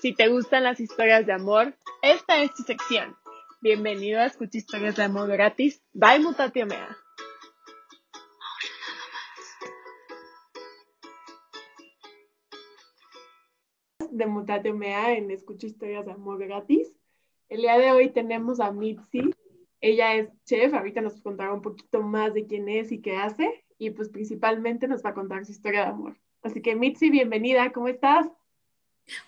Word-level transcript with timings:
Si 0.00 0.14
te 0.14 0.28
gustan 0.28 0.62
las 0.62 0.78
historias 0.78 1.26
de 1.26 1.32
amor, 1.32 1.74
esta 2.02 2.40
es 2.40 2.54
tu 2.54 2.62
sección. 2.62 3.16
Bienvenido 3.60 4.20
a 4.20 4.26
Escucha 4.26 4.58
Historias 4.58 4.94
de 4.94 5.02
Amor 5.02 5.28
gratis 5.28 5.82
by 5.92 6.20
Mutatio 6.20 6.66
Mea. 6.66 6.96
De 14.08 14.26
Mutatio 14.26 14.72
Mea 14.72 15.16
en 15.16 15.32
Escucha 15.32 15.66
Historias 15.66 16.06
de 16.06 16.12
Amor 16.12 16.38
gratis. 16.38 16.94
El 17.48 17.62
día 17.62 17.76
de 17.76 17.90
hoy 17.90 18.10
tenemos 18.10 18.60
a 18.60 18.70
Mitzi. 18.70 19.34
Ella 19.80 20.14
es 20.14 20.28
chef, 20.44 20.74
ahorita 20.74 21.00
nos 21.00 21.20
contará 21.20 21.52
un 21.52 21.62
poquito 21.62 22.02
más 22.02 22.34
de 22.34 22.46
quién 22.46 22.68
es 22.68 22.92
y 22.92 23.00
qué 23.00 23.16
hace, 23.16 23.64
y 23.78 23.90
pues 23.90 24.10
principalmente 24.10 24.86
nos 24.86 25.04
va 25.04 25.10
a 25.10 25.14
contar 25.14 25.44
su 25.44 25.50
historia 25.50 25.80
de 25.80 25.90
amor. 25.90 26.16
Así 26.42 26.62
que 26.62 26.76
Mitzi, 26.76 27.10
bienvenida, 27.10 27.72
¿cómo 27.72 27.88
estás? 27.88 28.28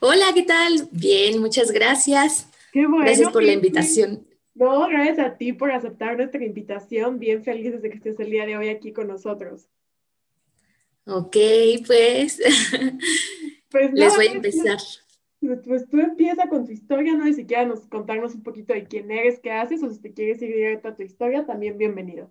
Hola, 0.01 0.27
¿qué 0.35 0.43
tal? 0.43 0.89
Bien, 0.91 1.41
muchas 1.41 1.71
gracias. 1.71 2.49
Qué 2.73 2.87
bueno. 2.87 3.05
Gracias 3.05 3.31
por 3.31 3.43
la 3.43 3.53
invitación. 3.53 4.27
No, 4.55 4.89
gracias 4.89 5.19
a 5.19 5.37
ti 5.37 5.53
por 5.53 5.71
aceptar 5.71 6.17
nuestra 6.17 6.45
invitación. 6.45 7.19
Bien 7.19 7.43
felices 7.43 7.83
de 7.83 7.91
que 7.91 7.97
estés 7.97 8.21
el 8.21 8.31
día 8.31 8.47
de 8.47 8.57
hoy 8.57 8.69
aquí 8.69 8.93
con 8.93 9.09
nosotros. 9.09 9.69
Ok, 11.07 11.37
pues, 11.87 12.41
pues 13.71 13.93
les 13.93 14.17
voy 14.17 14.27
a 14.27 14.33
empezar. 14.33 14.79
Pues 15.41 15.89
tú 15.89 15.99
empieza 15.99 16.49
con 16.49 16.67
tu 16.67 16.73
historia, 16.73 17.15
¿no? 17.15 17.27
Y 17.27 17.33
si 17.33 17.47
quieres 17.47 17.69
nos, 17.69 17.81
contarnos 17.87 18.35
un 18.35 18.43
poquito 18.43 18.75
de 18.75 18.85
quién 18.85 19.11
eres, 19.11 19.41
qué 19.41 19.51
haces, 19.51 19.83
o 19.83 19.91
si 19.91 19.99
te 19.99 20.13
quieres 20.13 20.43
ir 20.43 20.55
directo 20.55 20.89
a 20.89 20.95
tu 20.95 21.03
historia, 21.03 21.47
también 21.47 21.79
bienvenido. 21.79 22.31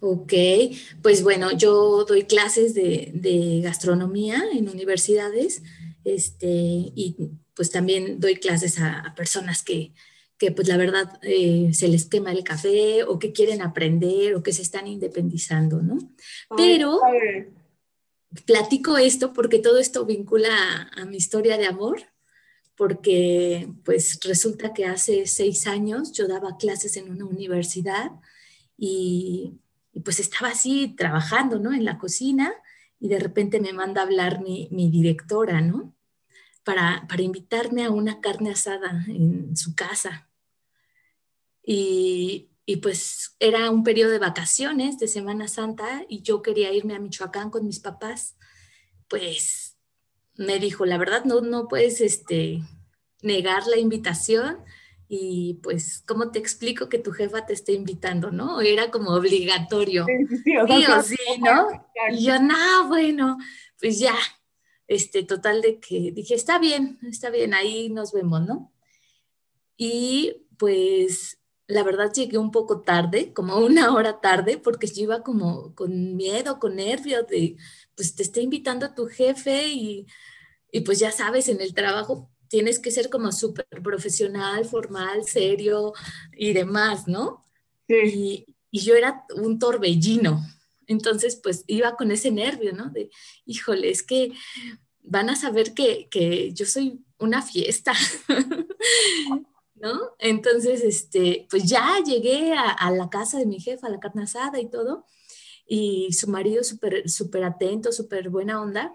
Ok, 0.00 0.32
pues 1.02 1.22
bueno, 1.22 1.52
yo 1.52 2.04
doy 2.04 2.24
clases 2.24 2.74
de, 2.74 3.12
de 3.14 3.60
gastronomía 3.62 4.42
en 4.52 4.68
universidades 4.68 5.62
este, 6.04 6.46
y 6.46 7.16
pues 7.54 7.70
también 7.70 8.20
doy 8.20 8.36
clases 8.36 8.78
a, 8.80 9.14
personas 9.16 9.62
que, 9.62 9.92
que, 10.38 10.52
pues 10.52 10.68
la 10.68 10.76
verdad 10.76 11.18
eh, 11.22 11.70
se 11.72 11.88
les 11.88 12.06
quema 12.06 12.32
el 12.32 12.44
café 12.44 13.04
o 13.04 13.18
que 13.18 13.32
quieren 13.32 13.62
aprender 13.62 14.34
o 14.34 14.42
que 14.42 14.52
se 14.52 14.62
están 14.62 14.86
independizando, 14.86 15.82
¿no? 15.82 15.98
Pero 16.56 17.00
platico 18.46 18.96
esto 18.96 19.32
porque 19.32 19.58
todo 19.58 19.78
esto 19.78 20.06
vincula 20.06 20.90
a, 20.96 21.04
mi 21.04 21.16
historia 21.16 21.58
de 21.58 21.66
amor, 21.66 22.02
porque 22.76 23.68
pues 23.84 24.18
resulta 24.24 24.72
que 24.72 24.86
hace 24.86 25.26
seis 25.26 25.66
años 25.66 26.12
yo 26.12 26.26
daba 26.26 26.56
clases 26.56 26.96
en 26.96 27.10
una 27.10 27.26
universidad 27.26 28.10
y, 28.76 29.60
y 29.92 30.00
pues 30.00 30.18
estaba 30.18 30.48
así 30.48 30.94
trabajando, 30.96 31.58
¿no? 31.58 31.72
En 31.72 31.84
la 31.84 31.98
cocina 31.98 32.52
y 33.02 33.08
de 33.08 33.18
repente 33.18 33.60
me 33.60 33.72
manda 33.72 34.00
a 34.00 34.04
hablar 34.04 34.40
mi, 34.40 34.68
directora, 34.70 35.60
¿no? 35.60 35.92
Para, 36.64 37.06
para, 37.08 37.22
invitarme 37.22 37.84
a 37.84 37.90
una 37.90 38.20
carne 38.20 38.50
asada 38.50 39.04
en 39.08 39.56
su 39.56 39.74
casa. 39.74 40.28
Y, 41.64 42.50
y, 42.66 42.76
pues 42.76 43.34
era 43.40 43.70
un 43.70 43.82
periodo 43.82 44.10
de 44.10 44.18
vacaciones 44.18 44.98
de 44.98 45.08
Semana 45.08 45.48
Santa 45.48 46.04
y 46.08 46.22
yo 46.22 46.40
quería 46.42 46.72
irme 46.72 46.94
a 46.94 47.00
Michoacán 47.00 47.50
con 47.50 47.66
mis 47.66 47.80
papás. 47.80 48.36
Pues 49.08 49.76
me 50.36 50.58
dijo, 50.58 50.86
la 50.86 50.98
verdad 50.98 51.24
no, 51.24 51.40
no 51.40 51.68
puedes 51.68 52.00
este, 52.00 52.62
negar 53.22 53.66
la 53.66 53.78
invitación 53.78 54.58
y 55.14 55.60
pues, 55.62 56.02
¿cómo 56.06 56.30
te 56.30 56.38
explico 56.38 56.88
que 56.88 56.98
tu 56.98 57.12
jefa 57.12 57.44
te 57.44 57.52
esté 57.52 57.72
invitando, 57.72 58.30
no? 58.30 58.62
Era 58.62 58.90
como 58.90 59.10
obligatorio. 59.10 60.06
Sí, 60.06 60.26
sí, 60.26 60.38
sí, 60.38 61.16
sí 61.16 61.40
¿no? 61.40 61.68
Y 62.10 62.24
yo, 62.24 62.40
no, 62.40 62.88
bueno, 62.88 63.36
pues 63.78 63.98
ya, 63.98 64.14
este, 64.92 65.22
total 65.22 65.62
de 65.62 65.80
que 65.80 66.12
dije, 66.12 66.34
está 66.34 66.58
bien, 66.58 66.98
está 67.02 67.30
bien, 67.30 67.54
ahí 67.54 67.88
nos 67.90 68.12
vemos, 68.12 68.42
¿no? 68.42 68.72
Y 69.76 70.46
pues, 70.58 71.38
la 71.66 71.82
verdad 71.82 72.12
llegué 72.12 72.38
un 72.38 72.50
poco 72.50 72.82
tarde, 72.82 73.32
como 73.32 73.58
una 73.58 73.94
hora 73.94 74.20
tarde, 74.20 74.58
porque 74.58 74.86
yo 74.86 75.04
iba 75.04 75.22
como 75.22 75.74
con 75.74 76.16
miedo, 76.16 76.58
con 76.58 76.76
nervios 76.76 77.26
de, 77.28 77.56
pues 77.96 78.14
te 78.14 78.22
está 78.22 78.40
invitando 78.40 78.86
a 78.86 78.94
tu 78.94 79.06
jefe 79.06 79.68
y, 79.68 80.06
y 80.70 80.80
pues 80.80 80.98
ya 80.98 81.12
sabes, 81.12 81.48
en 81.48 81.60
el 81.60 81.74
trabajo 81.74 82.30
tienes 82.52 82.78
que 82.78 82.90
ser 82.90 83.08
como 83.08 83.32
súper 83.32 83.66
profesional, 83.82 84.66
formal, 84.66 85.24
serio 85.24 85.94
y 86.36 86.52
demás, 86.52 87.08
¿no? 87.08 87.42
Sí. 87.88 88.44
Y, 88.70 88.80
yo 88.84 88.94
era 88.94 89.24
un 89.36 89.58
torbellino. 89.58 90.42
Entonces, 90.86 91.36
pues 91.36 91.64
iba 91.66 91.96
con 91.96 92.10
ese 92.10 92.30
nervio, 92.30 92.74
¿no? 92.74 92.90
De, 92.90 93.10
híjole, 93.46 93.90
es 93.90 94.02
que 94.02 94.32
van 95.02 95.30
a 95.30 95.36
saber 95.36 95.74
que, 95.74 96.08
que 96.08 96.52
yo 96.52 96.66
soy 96.66 97.04
una 97.18 97.42
fiesta, 97.42 97.92
¿no? 99.74 100.00
Entonces, 100.18 100.82
este, 100.82 101.46
pues 101.50 101.64
ya 101.64 101.98
llegué 102.04 102.52
a, 102.54 102.70
a, 102.70 102.90
la 102.90 103.10
casa 103.10 103.38
de 103.38 103.46
mi 103.46 103.60
jefa, 103.60 103.86
a 103.86 103.90
la 103.90 104.00
carne 104.00 104.24
asada 104.24 104.60
y 104.60 104.70
todo, 104.70 105.04
y 105.66 106.12
su 106.12 106.28
marido 106.28 106.64
súper, 106.64 107.08
súper 107.08 107.44
atento, 107.44 107.92
súper 107.92 108.28
buena 108.28 108.60
onda, 108.60 108.92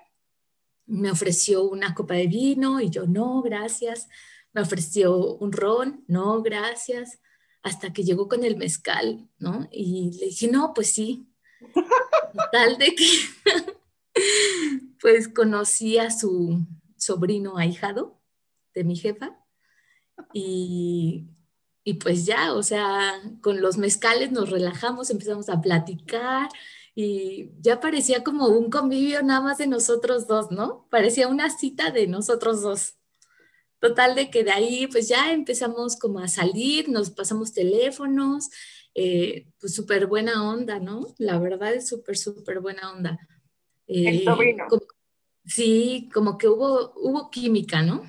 me 0.87 1.11
ofreció 1.11 1.63
una 1.63 1.93
copa 1.93 2.15
de 2.15 2.27
vino 2.27 2.79
y 2.79 2.89
yo 2.89 3.05
no, 3.05 3.41
gracias. 3.41 4.07
Me 4.53 4.61
ofreció 4.61 5.35
un 5.35 5.51
ron, 5.51 6.03
no, 6.07 6.41
gracias. 6.41 7.19
Hasta 7.61 7.91
que 7.91 8.03
llegó 8.03 8.27
con 8.27 8.43
el 8.43 8.55
mezcal, 8.55 9.29
¿no? 9.37 9.67
Y 9.71 10.17
le 10.17 10.27
dije, 10.27 10.47
no, 10.47 10.73
pues 10.73 10.93
sí. 10.93 11.27
Tal 12.51 12.77
de 12.77 12.95
que, 12.95 13.05
pues 15.01 15.27
conocí 15.27 15.97
a 15.97 16.11
su 16.11 16.65
sobrino 16.97 17.57
ahijado 17.57 18.19
de 18.73 18.83
mi 18.83 18.95
jefa 18.95 19.37
y, 20.33 21.27
y 21.83 21.93
pues 21.95 22.25
ya, 22.25 22.53
o 22.53 22.63
sea, 22.63 23.21
con 23.41 23.61
los 23.61 23.77
mezcales 23.77 24.31
nos 24.31 24.49
relajamos, 24.49 25.09
empezamos 25.09 25.49
a 25.49 25.61
platicar 25.61 26.49
y 26.95 27.51
ya 27.61 27.79
parecía 27.79 28.23
como 28.23 28.47
un 28.47 28.71
convivio 28.71 29.21
nada 29.21 29.41
más 29.41 29.59
de 29.59 29.67
nosotros 29.67 30.27
dos, 30.27 30.49
¿no? 30.49 30.87
Parecía 30.89 31.27
una 31.27 31.49
cita 31.55 31.91
de 31.91 32.07
nosotros 32.07 32.61
dos. 32.63 32.95
Total 33.79 34.15
de 34.15 34.31
que 34.31 34.43
de 34.43 34.51
ahí 34.51 34.87
pues 34.87 35.07
ya 35.07 35.31
empezamos 35.31 35.95
como 35.95 36.19
a 36.19 36.27
salir, 36.27 36.89
nos 36.89 37.11
pasamos 37.11 37.53
teléfonos, 37.53 38.49
eh, 38.95 39.47
pues 39.59 39.75
súper 39.75 40.07
buena 40.07 40.49
onda, 40.49 40.79
¿no? 40.79 41.13
La 41.19 41.37
verdad 41.37 41.75
es 41.75 41.87
súper, 41.87 42.17
súper 42.17 42.61
buena 42.61 42.91
onda. 42.91 43.19
Eh, 43.87 44.25
sí, 45.45 46.09
como 46.13 46.37
que 46.37 46.47
hubo, 46.47 46.93
hubo 46.95 47.29
química, 47.29 47.81
¿no? 47.81 48.03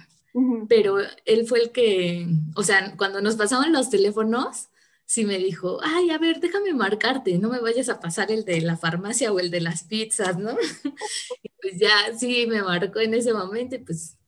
Pero 0.68 0.98
él 1.24 1.46
fue 1.46 1.60
el 1.62 1.72
que, 1.72 2.28
o 2.54 2.62
sea, 2.62 2.94
cuando 2.96 3.20
nos 3.20 3.34
pasaban 3.34 3.72
los 3.72 3.90
teléfonos, 3.90 4.68
sí 5.04 5.24
me 5.24 5.38
dijo, 5.38 5.80
ay, 5.82 6.10
a 6.10 6.18
ver, 6.18 6.38
déjame 6.38 6.74
marcarte, 6.74 7.38
no 7.38 7.48
me 7.48 7.60
vayas 7.60 7.88
a 7.88 7.98
pasar 7.98 8.30
el 8.30 8.44
de 8.44 8.60
la 8.60 8.76
farmacia 8.76 9.32
o 9.32 9.40
el 9.40 9.50
de 9.50 9.62
las 9.62 9.84
pizzas, 9.84 10.38
¿no? 10.38 10.50
y 11.42 11.48
pues 11.60 11.78
ya 11.78 12.16
sí 12.16 12.46
me 12.46 12.62
marcó 12.62 13.00
en 13.00 13.14
ese 13.14 13.32
momento 13.32 13.74
y 13.74 13.78
pues 13.78 14.18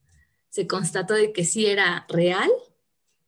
se 0.48 0.66
constató 0.66 1.14
de 1.14 1.32
que 1.32 1.44
sí 1.44 1.66
era 1.66 2.06
real. 2.08 2.50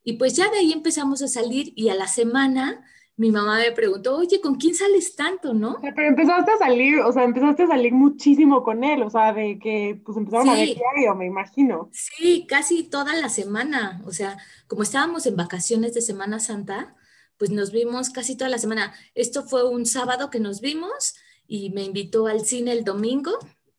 Y 0.03 0.15
pues 0.15 0.35
ya 0.35 0.51
de 0.51 0.59
ahí 0.59 0.73
empezamos 0.73 1.23
a 1.23 1.29
salir 1.29 1.73
y 1.77 1.91
a 1.91 1.95
la 1.95 2.09
semana 2.09 2.85
mi 3.17 3.31
mamá 3.31 3.59
me 3.59 3.73
preguntó, 3.73 4.17
oye, 4.17 4.41
¿con 4.41 4.55
quién 4.57 4.75
sales 4.75 5.15
tanto, 5.15 5.53
no? 5.53 5.79
Pero 5.81 6.09
empezaste 6.09 6.51
a 6.51 6.57
salir, 6.57 7.01
o 7.01 7.13
sea, 7.13 7.25
empezaste 7.25 7.65
a 7.65 7.69
salir 7.69 7.93
muchísimo 7.93 8.63
con 8.63 8.83
él, 8.85 9.03
o 9.03 9.11
sea, 9.11 9.33
de 9.33 9.59
que 9.59 10.01
pues 10.05 10.17
empezaron 10.17 10.49
a 10.49 10.55
ver 10.55 10.69
diario, 10.69 11.15
me 11.15 11.27
imagino. 11.27 11.91
Sí, 11.93 12.47
casi 12.49 12.85
toda 12.85 13.15
la 13.15 13.29
semana, 13.29 14.01
o 14.07 14.13
sea, 14.13 14.39
como 14.67 14.83
estábamos 14.83 15.27
en 15.27 15.37
vacaciones 15.37 15.95
de 15.95 16.01
Semana 16.01 16.41
Santa, 16.41 16.97
pues 17.37 17.51
nos 17.51 17.73
vimos 17.73 18.11
casi 18.11 18.37
toda 18.37 18.51
la 18.51 18.59
semana. 18.59 18.95
Esto 19.15 19.43
fue 19.43 19.69
un 19.69 19.85
sábado 19.85 20.31
que 20.31 20.41
nos 20.41 20.61
vimos 20.61 21.15
y 21.47 21.71
me 21.71 21.83
invitó 21.83 22.27
al 22.27 22.47
cine 22.47 22.73
el 22.73 22.85
domingo. 22.85 23.33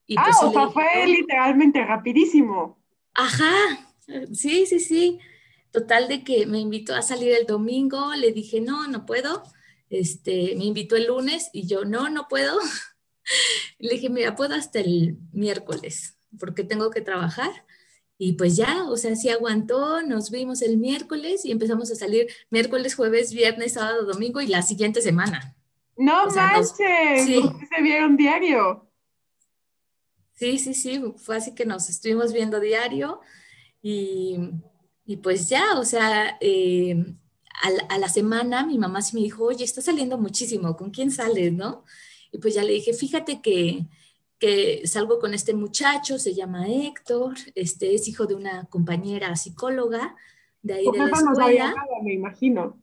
Y 0.05 0.15
ah, 0.17 0.23
pues 0.25 0.37
o 0.43 0.51
sea, 0.51 0.69
fue 0.69 1.07
literalmente 1.07 1.83
rapidísimo. 1.83 2.77
Ajá, 3.13 3.53
sí, 4.31 4.65
sí, 4.65 4.79
sí. 4.79 5.19
Total 5.73 6.07
de 6.07 6.23
que 6.23 6.45
me 6.45 6.59
invitó 6.59 6.95
a 6.95 7.01
salir 7.01 7.33
el 7.33 7.47
domingo, 7.47 8.13
le 8.13 8.31
dije, 8.31 8.61
no, 8.61 8.87
no 8.87 9.07
puedo. 9.07 9.43
Este, 9.89 10.55
me 10.55 10.65
invitó 10.65 10.95
el 10.95 11.07
lunes 11.07 11.49
y 11.51 11.65
yo, 11.67 11.83
no, 11.83 12.09
no 12.09 12.27
puedo. 12.27 12.59
le 13.79 13.95
dije, 13.95 14.09
mira, 14.09 14.35
puedo 14.35 14.53
hasta 14.53 14.79
el 14.79 15.17
miércoles 15.31 16.17
porque 16.39 16.63
tengo 16.63 16.91
que 16.91 17.01
trabajar. 17.01 17.51
Y 18.19 18.33
pues 18.33 18.55
ya, 18.55 18.83
o 18.83 18.95
sea, 18.97 19.15
sí 19.15 19.29
aguantó, 19.29 20.03
nos 20.03 20.29
vimos 20.29 20.61
el 20.61 20.77
miércoles 20.77 21.43
y 21.43 21.51
empezamos 21.51 21.91
a 21.91 21.95
salir 21.95 22.27
miércoles, 22.51 22.95
jueves, 22.95 23.33
viernes, 23.33 23.73
sábado, 23.73 24.05
domingo 24.05 24.39
y 24.41 24.47
la 24.47 24.61
siguiente 24.61 25.01
semana. 25.01 25.55
No 25.97 26.27
manches, 26.27 26.73
sí. 27.25 27.41
se 27.75 27.81
vieron 27.81 28.15
diario. 28.15 28.87
Sí, 30.33 30.59
sí, 30.59 30.75
sí, 30.75 31.01
fue 31.17 31.37
así 31.37 31.55
que 31.55 31.65
nos 31.65 31.89
estuvimos 31.89 32.31
viendo 32.31 32.59
diario 32.59 33.19
y, 33.81 34.37
y 35.05 35.17
pues 35.17 35.49
ya, 35.49 35.77
o 35.77 35.85
sea, 35.85 36.37
eh, 36.39 36.95
a, 37.89 37.97
la 37.97 38.09
semana 38.09 38.65
mi 38.65 38.77
mamá 38.77 39.01
sí 39.01 39.15
me 39.15 39.23
dijo, 39.23 39.43
oye, 39.45 39.63
está 39.63 39.81
saliendo 39.81 40.17
muchísimo, 40.17 40.75
¿con 40.75 40.91
quién 40.91 41.11
sales, 41.11 41.51
no? 41.51 41.83
Y 42.31 42.37
pues 42.37 42.53
ya 42.53 42.63
le 42.63 42.73
dije, 42.73 42.93
fíjate 42.93 43.41
que, 43.41 43.85
que 44.39 44.87
salgo 44.87 45.19
con 45.19 45.33
este 45.33 45.53
muchacho, 45.53 46.17
se 46.19 46.33
llama 46.33 46.67
Héctor, 46.67 47.35
este 47.55 47.93
es 47.95 48.07
hijo 48.07 48.25
de 48.25 48.35
una 48.35 48.65
compañera 48.65 49.35
psicóloga 49.35 50.15
de 50.61 50.73
ahí 50.75 50.85
de 50.85 50.97
la 50.97 51.05
escuela. 51.05 51.29
No 51.29 51.35
sabía 51.35 51.67
nada, 51.67 52.01
me 52.03 52.13
imagino. 52.13 52.81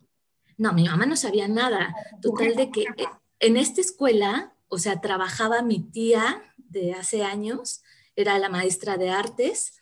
No, 0.56 0.72
mi 0.72 0.84
mamá 0.84 1.06
no 1.06 1.16
sabía 1.16 1.48
nada. 1.48 1.94
Total 2.20 2.54
de 2.54 2.70
que 2.70 2.84
en 3.40 3.56
esta 3.56 3.80
escuela, 3.80 4.54
o 4.68 4.78
sea, 4.78 5.00
trabajaba 5.00 5.62
mi 5.62 5.80
tía 5.80 6.42
de 6.58 6.92
hace 6.92 7.24
años, 7.24 7.82
era 8.14 8.38
la 8.38 8.50
maestra 8.50 8.98
de 8.98 9.08
artes, 9.08 9.79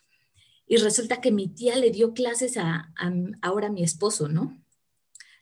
y 0.69 0.77
resulta 0.77 1.19
que 1.19 1.31
mi 1.31 1.49
tía 1.49 1.75
le 1.75 1.91
dio 1.91 2.13
clases 2.13 2.55
a, 2.55 2.93
a 2.95 3.11
ahora 3.41 3.69
mi 3.69 3.83
esposo, 3.83 4.29
¿no? 4.29 4.57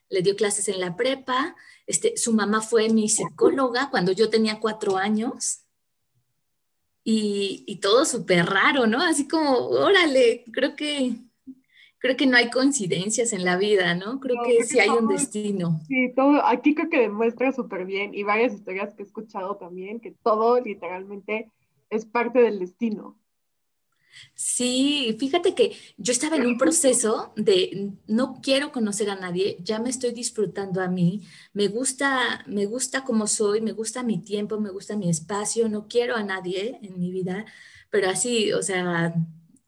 Le 0.09 0.24
dio 0.24 0.35
clases 0.35 0.68
en 0.69 0.79
la 0.79 0.95
prepa, 0.95 1.56
este, 1.85 2.18
su 2.18 2.33
mamá 2.33 2.62
fue 2.62 2.89
mi 2.89 3.09
psicóloga 3.09 3.91
cuando 3.91 4.12
yo 4.13 4.29
tenía 4.29 4.59
cuatro 4.59 4.97
años, 4.97 5.68
y, 7.09 7.79
todo 7.81 8.03
súper 8.03 8.45
raro, 8.45 8.85
¿no? 8.85 9.01
Así 9.01 9.29
como, 9.29 9.56
órale, 9.69 10.44
creo 10.51 10.75
que, 10.75 11.15
creo 12.00 12.18
que 12.18 12.25
no 12.25 12.35
hay 12.35 12.50
coincidencias 12.50 13.31
en 13.31 13.45
la 13.45 13.56
vida, 13.56 13.95
¿no? 13.95 14.19
Creo 14.19 14.44
que 14.45 14.65
sí 14.65 14.77
hay 14.77 14.89
un 14.89 15.07
destino. 15.07 15.80
Sí, 15.88 16.12
todo, 16.13 16.45
aquí 16.45 16.75
creo 16.75 16.89
que 16.89 17.00
demuestra 17.00 17.53
súper 17.53 17.85
bien 17.85 18.13
y 18.13 18.23
varias 18.23 18.53
historias 18.53 18.94
que 18.94 19.03
he 19.03 19.06
escuchado 19.06 19.56
también, 19.56 20.01
que 20.01 20.12
todo 20.21 20.59
literalmente 20.59 21.50
es 21.89 22.06
parte 22.06 22.39
del 22.39 22.59
destino. 22.59 23.18
Sí, 24.33 25.15
fíjate 25.19 25.55
que 25.55 25.75
yo 25.97 26.11
estaba 26.11 26.35
en 26.35 26.45
un 26.45 26.57
proceso 26.57 27.33
de 27.35 27.91
no 28.07 28.39
quiero 28.41 28.71
conocer 28.71 29.09
a 29.09 29.15
nadie, 29.15 29.57
ya 29.61 29.79
me 29.79 29.89
estoy 29.89 30.11
disfrutando 30.11 30.81
a 30.81 30.87
mí, 30.87 31.27
me 31.53 31.67
gusta, 31.67 32.43
me 32.47 32.65
gusta 32.65 33.03
como 33.03 33.27
soy, 33.27 33.61
me 33.61 33.71
gusta 33.71 34.03
mi 34.03 34.19
tiempo, 34.19 34.59
me 34.59 34.69
gusta 34.69 34.95
mi 34.95 35.09
espacio, 35.09 35.69
no 35.69 35.87
quiero 35.87 36.15
a 36.15 36.23
nadie 36.23 36.79
en 36.81 36.99
mi 36.99 37.11
vida, 37.11 37.45
pero 37.89 38.09
así, 38.09 38.53
o 38.53 38.61
sea, 38.61 39.13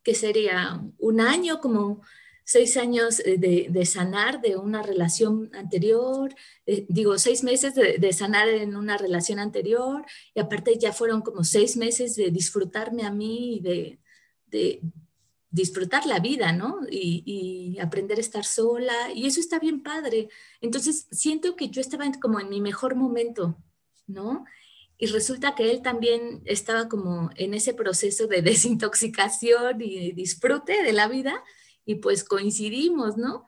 ¿qué 0.04 0.16
sería? 0.16 0.81
Un 0.98 1.22
año, 1.22 1.60
como 1.60 2.02
seis 2.50 2.78
años 2.78 3.19
eh, 3.19 3.38
de, 3.38 3.86
sanar 3.86 4.42
de 4.42 4.57
una 4.57 4.81
relación 4.81 5.52
anterior, 5.54 6.34
eh, 6.66 6.86
digo, 6.90 7.19
seis 7.19 7.44
meses 7.44 7.75
de, 7.75 8.13
sanar 8.13 8.50
en 8.50 8.75
una 8.75 8.98
relación 8.98 9.38
anterior, 9.38 10.04
y 10.34 10.40
aparte 10.40 10.78
ya 10.80 10.92
fueron 10.92 11.22
como 11.22 11.44
seis 11.44 11.78
meses 11.78 12.16
de 12.16 12.31
disfrutarme 12.31 13.04
a 13.04 13.12
mí 13.12 13.57
y 13.57 13.60
de 13.60 14.00
de 14.50 14.81
disfrutar 15.51 16.06
la 16.06 16.19
vida, 16.19 16.51
¿no? 16.51 16.80
Y, 16.90 17.78
aprender 17.81 18.18
a 18.18 18.22
estar 18.22 18.44
sola, 18.44 19.12
y 19.16 19.25
eso 19.25 19.40
está 19.40 19.57
bien 19.57 19.81
padre. 19.81 20.30
Entonces, 20.62 21.07
siento 21.12 21.56
que 21.56 21.69
yo 21.69 21.81
estaba 21.81 22.06
como 22.22 22.40
en 22.40 22.50
mi 22.50 22.62
mejor 22.62 22.96
momento, 22.96 23.57
¿no? 24.06 24.46
Y 24.98 25.07
resulta 25.07 25.56
que 25.56 25.72
él 25.72 25.81
también 25.81 26.42
estaba 26.46 26.90
como 26.90 27.30
en 27.36 27.54
ese 27.54 27.74
proceso 27.74 28.28
de 28.28 28.42
desintoxicación 28.42 29.81
y 29.81 30.12
disfrute 30.12 30.84
de 30.84 30.94
la 30.94 31.07
vida, 31.07 31.44
y 31.86 31.95
pues 31.95 32.24
coincidimos, 32.24 33.18
¿no? 33.18 33.48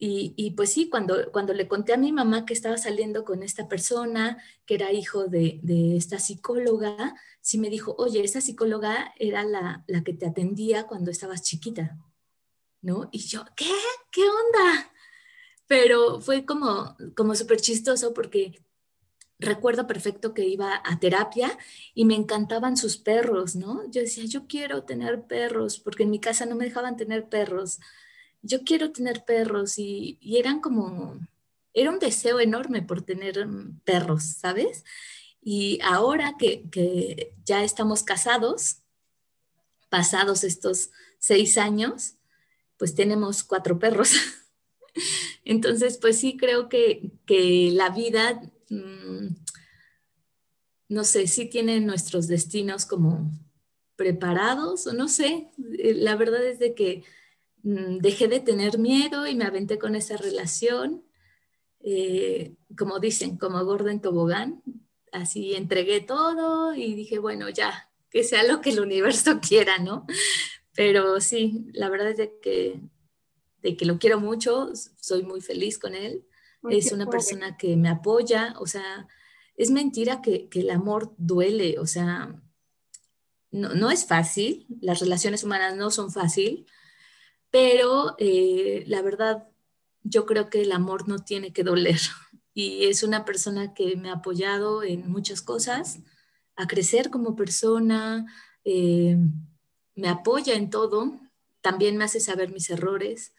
Y, 0.00 0.52
pues 0.56 0.72
sí, 0.72 0.88
cuando, 0.88 1.32
cuando 1.32 1.52
le 1.54 1.66
conté 1.66 1.92
a 1.92 1.96
mi 1.96 2.12
mamá 2.12 2.46
que 2.46 2.54
estaba 2.54 2.76
saliendo 2.76 3.24
con 3.24 3.42
esta 3.42 3.66
persona, 3.66 4.40
que 4.64 4.76
era 4.76 4.92
hijo 4.92 5.26
de, 5.26 5.60
esta 5.96 6.20
psicóloga, 6.20 7.16
sí 7.40 7.58
me 7.58 7.68
dijo, 7.68 7.96
oye, 7.98 8.22
esa 8.22 8.40
psicóloga 8.40 9.12
era 9.18 9.42
la, 9.42 9.84
la, 9.88 10.04
que 10.04 10.12
te 10.12 10.26
atendía 10.26 10.86
cuando 10.86 11.10
estabas 11.10 11.42
chiquita, 11.42 11.98
¿no? 12.80 13.08
Y 13.10 13.18
yo, 13.18 13.44
¿qué? 13.56 13.72
¿Qué 14.12 14.22
onda? 14.22 14.92
Pero 15.66 16.20
fue 16.20 16.44
como, 16.46 16.96
como 17.16 17.34
súper 17.34 17.60
chistoso 17.60 18.14
porque 18.14 18.62
recuerdo 19.40 19.88
perfecto 19.88 20.32
que 20.32 20.46
iba 20.46 20.80
a 20.84 21.00
terapia 21.00 21.58
y 21.94 22.04
me 22.04 22.14
encantaban 22.14 22.76
sus 22.76 22.98
perros, 22.98 23.56
¿no? 23.56 23.82
Yo 23.90 24.00
decía, 24.00 24.24
yo 24.26 24.46
quiero 24.46 24.84
tener 24.84 25.26
perros 25.26 25.80
porque 25.80 26.04
en 26.04 26.10
mi 26.10 26.20
casa 26.20 26.46
no 26.46 26.54
me 26.54 26.64
dejaban 26.66 26.96
tener 26.96 27.28
perros 27.28 27.80
yo 28.42 28.64
quiero 28.64 28.92
tener 28.92 29.24
perros 29.24 29.78
y, 29.78 30.18
eran 30.22 30.60
como, 30.60 31.18
era 31.74 31.90
un 31.90 31.98
deseo 31.98 32.40
enorme 32.40 32.82
por 32.82 33.02
tener 33.02 33.46
mm, 33.46 33.80
perros, 33.84 34.24
¿sabes? 34.24 34.84
Y 35.42 35.78
ahora 35.82 36.36
que, 36.38 37.32
ya 37.44 37.64
estamos 37.64 38.02
casados, 38.02 38.78
pasados 39.88 40.44
estos 40.44 40.90
seis 41.18 41.58
años, 41.58 42.14
pues 42.76 42.94
tenemos 42.94 43.42
cuatro 43.42 43.78
perros. 43.78 44.12
Entonces, 45.44 45.98
pues 45.98 46.18
sí 46.18 46.36
creo 46.36 46.68
que, 46.68 47.10
la 47.72 47.90
vida, 47.90 48.40
mm, 48.68 49.28
no 50.88 51.04
sé, 51.04 51.26
sí 51.26 51.46
tiene 51.46 51.80
nuestros 51.80 52.28
destinos 52.28 52.86
como 52.86 53.30
preparados 53.96 54.86
o 54.86 54.92
no 54.92 55.08
sé. 55.08 55.50
Eh, 55.78 55.94
la 55.94 56.16
verdad 56.16 56.44
es 56.46 56.58
de 56.58 56.74
que 56.74 57.04
dejé 57.68 58.28
de 58.28 58.40
tener 58.40 58.78
miedo 58.78 59.26
y 59.26 59.34
me 59.34 59.44
aventé 59.44 59.78
con 59.78 59.94
esa 59.94 60.16
relación, 60.16 61.04
eh, 61.80 62.54
como 62.76 62.98
dicen, 62.98 63.36
como 63.36 63.62
gordo 63.64 63.88
en 63.90 64.00
tobogán. 64.00 64.62
Así 65.12 65.54
entregué 65.54 66.00
todo 66.00 66.74
y 66.74 66.94
dije, 66.94 67.18
bueno, 67.18 67.48
ya, 67.50 67.90
que 68.10 68.24
sea 68.24 68.42
lo 68.44 68.60
que 68.60 68.70
el 68.70 68.80
universo 68.80 69.40
quiera, 69.46 69.78
¿no? 69.78 70.06
Pero 70.74 71.20
sí, 71.20 71.66
la 71.72 71.88
verdad 71.90 72.10
es 72.10 72.16
de 72.16 72.32
que, 72.40 72.80
de 73.62 73.76
que 73.76 73.84
lo 73.84 73.98
quiero 73.98 74.20
mucho, 74.20 74.70
soy 74.74 75.22
muy 75.22 75.40
feliz 75.40 75.78
con 75.78 75.94
él. 75.94 76.24
es 76.70 76.92
una 76.92 77.08
persona 77.08 77.56
que 77.56 77.76
me 77.76 77.88
apoya, 77.88 78.54
o 78.58 78.66
sea, 78.66 79.08
es 79.56 79.70
mentira 79.70 80.22
que, 80.22 80.48
que 80.48 80.60
el 80.60 80.70
amor 80.70 81.14
duele, 81.18 81.78
o 81.78 81.86
sea, 81.86 82.40
no, 83.50 83.74
no, 83.74 83.90
es 83.90 84.06
fácil, 84.06 84.66
las 84.80 85.00
relaciones 85.00 85.44
humanas 85.44 85.76
no 85.76 85.90
son 85.90 86.10
fácil, 86.10 86.66
pero 87.50 88.14
eh, 88.18 88.84
la 88.86 89.02
verdad, 89.02 89.48
yo 90.02 90.26
creo 90.26 90.50
que 90.50 90.62
el 90.62 90.72
amor 90.72 91.08
no 91.08 91.18
tiene 91.18 91.52
que 91.52 91.64
doler. 91.64 91.98
Y 92.54 92.86
es 92.86 93.04
una 93.04 93.24
persona 93.24 93.72
que 93.72 93.94
me 93.94 94.10
ha 94.10 94.14
apoyado 94.14 94.82
en 94.82 95.08
muchas 95.08 95.42
cosas, 95.42 96.00
a 96.56 96.66
crecer 96.66 97.08
como 97.08 97.36
persona, 97.36 98.26
eh, 98.64 99.16
me 99.94 100.08
apoya 100.08 100.54
en 100.54 100.68
todo, 100.68 101.20
también 101.60 101.96
me 101.96 102.04
hace 102.04 102.18
saber 102.18 102.50
mis 102.50 102.68
errores 102.70 103.32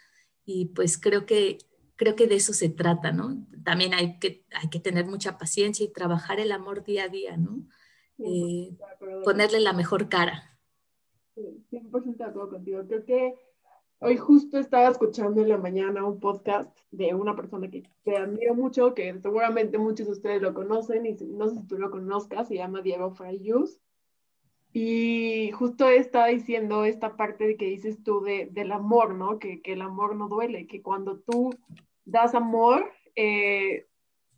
y 0.45 0.67
pues 0.67 0.97
creo 0.97 1.25
que, 1.25 1.57
creo 1.97 2.15
que 2.15 2.27
de 2.27 2.35
eso 2.35 2.53
se 2.53 2.69
trata, 2.69 3.11
¿no? 3.11 3.45
También 3.65 3.93
hay 3.93 4.19
que, 4.19 4.45
hay 4.53 4.69
que 4.69 4.79
tener 4.79 5.05
mucha 5.05 5.37
paciencia 5.37 5.85
y 5.85 5.91
trabajar 5.91 6.39
el 6.39 6.53
amor 6.53 6.85
día 6.85 7.03
a 7.03 7.09
día, 7.09 7.35
¿no? 7.35 7.67
Eh, 8.19 8.75
ponerle 9.23 9.59
la 9.59 9.73
mejor 9.73 10.07
cara. 10.07 10.57
Sí, 11.35 11.65
100% 11.71 12.17
de 12.17 12.23
acuerdo 12.23 12.51
contigo. 12.51 12.83
Creo 12.87 13.05
que 13.05 13.35
Hoy 14.01 14.15
justo 14.15 14.57
estaba 14.57 14.87
escuchando 14.87 15.41
en 15.41 15.49
la 15.49 15.57
mañana 15.57 16.05
un 16.05 16.21
podcast 16.21 16.73
de 16.89 17.13
una 17.13 17.35
persona 17.35 17.69
que 17.69 17.83
te 18.03 18.15
admiro 18.15 18.55
mucho, 18.55 18.93
que 18.93 19.13
seguramente 19.19 19.77
muchos 19.77 20.07
de 20.07 20.13
ustedes 20.13 20.41
lo 20.41 20.53
conocen 20.53 21.05
y 21.05 21.17
no 21.25 21.49
sé 21.49 21.55
si 21.57 21.67
tú 21.67 21.77
lo 21.77 21.91
conozcas, 21.91 22.47
se 22.47 22.55
llama 22.55 22.81
Diego 22.81 23.11
Frayus. 23.11 23.81
Y 24.71 25.51
justo 25.51 25.89
estaba 25.89 26.27
diciendo 26.27 26.85
esta 26.85 27.17
parte 27.17 27.45
de 27.45 27.57
que 27.57 27.65
dices 27.65 28.01
tú 28.01 28.21
de, 28.21 28.47
del 28.51 28.71
amor, 28.71 29.15
¿no? 29.15 29.37
Que, 29.37 29.61
que, 29.61 29.73
el 29.73 29.81
amor 29.81 30.15
no 30.15 30.29
duele, 30.29 30.65
que 30.65 30.81
cuando 30.81 31.19
tú 31.19 31.49
das 32.05 32.35
amor, 32.35 32.89
eh, 33.17 33.87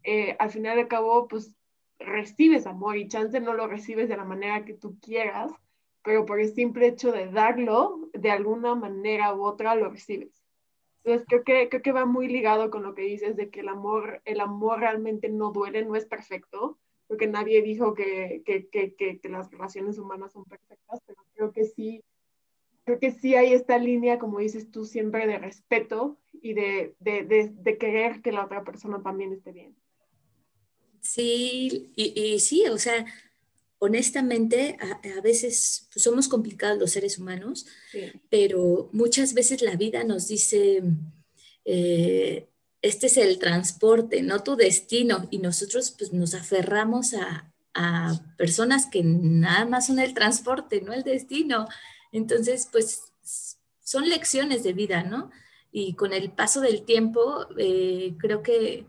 eh, 0.04 0.36
al 0.40 0.50
final 0.50 0.76
de 0.76 0.88
cabo, 0.88 1.28
pues 1.28 1.56
recibes 2.00 2.66
amor 2.66 2.98
y 2.98 3.08
chance 3.08 3.40
no 3.40 3.54
lo 3.54 3.68
recibes 3.68 4.10
de 4.10 4.18
la 4.18 4.26
manera 4.26 4.66
que 4.66 4.74
tú 4.74 4.98
quieras, 5.00 5.52
pero 6.04 6.26
por 6.26 6.40
el 6.40 6.54
simple 6.54 6.88
hecho 6.88 7.12
de 7.12 7.28
darlo, 7.28 8.10
de 8.14 8.32
alguna 8.32 8.76
manera 8.76 9.34
u 9.36 9.44
otra 9.44 9.76
lo 9.76 9.90
recibes. 9.90 10.42
Entonces 11.04 11.26
creo 11.28 11.44
que, 11.44 11.70
creo 11.70 11.82
que 11.82 11.92
va 11.92 12.06
muy 12.06 12.28
ligado 12.28 12.70
con 12.70 12.84
lo 12.84 12.94
que 12.94 13.04
dices 13.04 13.36
de 13.36 13.50
que 13.50 13.62
el 13.62 13.70
amor, 13.70 14.22
el 14.26 14.40
amor 14.40 14.80
realmente 14.80 15.30
no 15.30 15.52
duele, 15.52 15.84
no 15.84 15.96
es 15.96 16.06
perfecto, 16.06 16.80
porque 17.08 17.28
nadie 17.28 17.62
dijo 17.62 17.94
que, 17.94 18.44
que, 18.46 18.68
que, 18.70 18.96
que 18.96 19.30
las 19.30 19.52
relaciones 19.52 19.98
humanas 19.98 20.32
son 20.32 20.46
perfectas, 20.46 21.02
pero 21.06 21.20
creo 21.34 21.52
que 21.52 21.66
sí, 21.66 22.04
creo 22.84 23.00
que 23.00 23.12
sí 23.12 23.36
hay 23.36 23.54
esta 23.54 23.78
línea, 23.78 24.20
como 24.20 24.40
dices 24.40 24.72
tú, 24.72 24.86
siempre 24.86 25.28
de 25.28 25.38
respeto 25.38 26.20
y 26.32 26.54
de, 26.54 26.96
de, 27.00 27.24
de, 27.24 27.50
de 27.50 27.78
querer 27.78 28.22
que 28.22 28.32
la 28.32 28.46
otra 28.46 28.64
persona 28.64 29.02
también 29.02 29.34
esté 29.34 29.52
bien. 29.52 29.76
Sí, 31.02 31.92
y, 31.96 32.14
y 32.16 32.40
sí, 32.40 32.66
o 32.68 32.78
sea, 32.78 33.06
honestamente, 33.84 34.78
a, 34.80 35.22
veces 35.22 35.88
pues, 35.92 36.04
somos 36.04 36.28
complicados 36.28 36.78
los 36.78 36.92
seres 36.92 37.18
humanos, 37.18 37.66
pero 38.30 38.90
muchas 38.94 39.34
veces 39.34 39.64
la 39.64 39.76
vida 39.76 40.04
nos 40.04 40.28
dice, 40.28 40.84
eh, 41.66 42.48
este 42.84 43.08
es 43.08 43.18
el 43.18 43.40
transporte, 43.40 44.22
no 44.22 44.44
tu 44.44 44.56
destino, 44.56 45.28
y 45.32 45.40
nosotros 45.40 45.96
pues, 45.98 46.14
nos 46.14 46.36
aferramos 46.36 47.16
a, 47.16 47.48
personas 48.38 48.86
que 48.86 49.02
nada 49.02 49.66
más 49.66 49.88
son 49.88 49.98
el 49.98 50.14
transporte, 50.14 50.82
no 50.82 50.92
el 50.92 51.04
destino. 51.04 51.68
Entonces, 52.12 52.68
pues 52.70 53.14
son 53.82 54.10
lecciones 54.10 54.62
de 54.64 54.74
vida, 54.74 55.04
¿no? 55.04 55.32
Y 55.72 55.94
con 55.96 56.12
el 56.12 56.32
paso 56.32 56.60
del 56.60 56.84
tiempo, 56.84 57.48
eh, 57.58 58.14
creo 58.20 58.44
que 58.44 58.86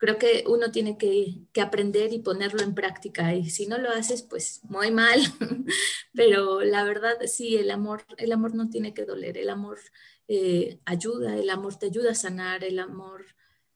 creo 0.00 0.16
que 0.18 0.44
uno 0.46 0.72
tiene 0.72 0.96
que, 0.96 1.42
aprender 1.60 2.12
y 2.14 2.20
ponerlo 2.20 2.62
en 2.62 2.74
práctica 2.74 3.34
y 3.34 3.50
si 3.50 3.66
no 3.66 3.76
lo 3.76 3.90
haces, 3.90 4.22
pues 4.22 4.60
muy 4.64 4.90
mal. 4.90 5.20
Pero 6.14 6.62
la 6.62 6.84
verdad, 6.84 7.16
sí, 7.26 7.56
el 7.56 7.70
amor, 7.70 8.06
el 8.16 8.32
amor 8.32 8.54
no 8.54 8.70
tiene 8.70 8.94
que 8.94 9.04
doler, 9.04 9.36
el 9.36 9.50
amor 9.50 9.78
eh, 10.26 10.80
ayuda, 10.86 11.36
el 11.36 11.50
amor 11.50 11.78
te 11.78 11.86
ayuda 11.86 12.12
a 12.12 12.14
sanar, 12.14 12.64
el 12.64 12.78
amor 12.78 13.26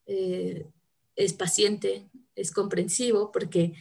eh, 0.07 0.66
es 1.14 1.35
paciente, 1.35 2.09
es 2.35 2.50
comprensivo, 2.52 3.31
porque 3.31 3.75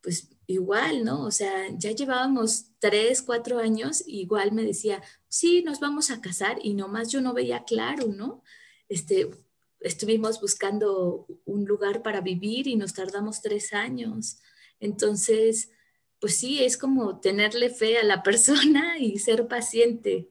pues 0.00 0.30
igual, 0.46 1.04
¿no? 1.04 1.26
O 1.26 1.30
sea, 1.30 1.68
ya 1.76 1.90
llevábamos 1.90 2.70
tres, 2.78 3.20
cuatro 3.20 3.58
años, 3.58 4.02
igual 4.06 4.52
me 4.52 4.64
decía, 4.64 5.02
sí, 5.28 5.62
nos 5.62 5.80
vamos 5.80 6.10
a 6.10 6.22
casar 6.22 6.58
y 6.62 6.72
nomás 6.72 7.12
yo 7.12 7.20
no 7.20 7.34
veía 7.34 7.64
claro, 7.64 8.06
¿no? 8.06 8.42
Este, 8.88 9.30
estuvimos 9.80 10.40
buscando 10.40 11.26
un 11.44 11.64
lugar 11.64 12.02
para 12.02 12.20
vivir 12.20 12.68
y 12.68 12.76
nos 12.76 12.94
tardamos 12.94 13.40
tres 13.42 13.72
años. 13.72 14.38
Entonces, 14.78 15.70
pues 16.20 16.36
sí, 16.36 16.62
es 16.62 16.76
como 16.76 17.20
tenerle 17.20 17.70
fe 17.70 17.98
a 17.98 18.04
la 18.04 18.22
persona 18.24 18.98
y 18.98 19.18
ser 19.18 19.48
paciente, 19.48 20.28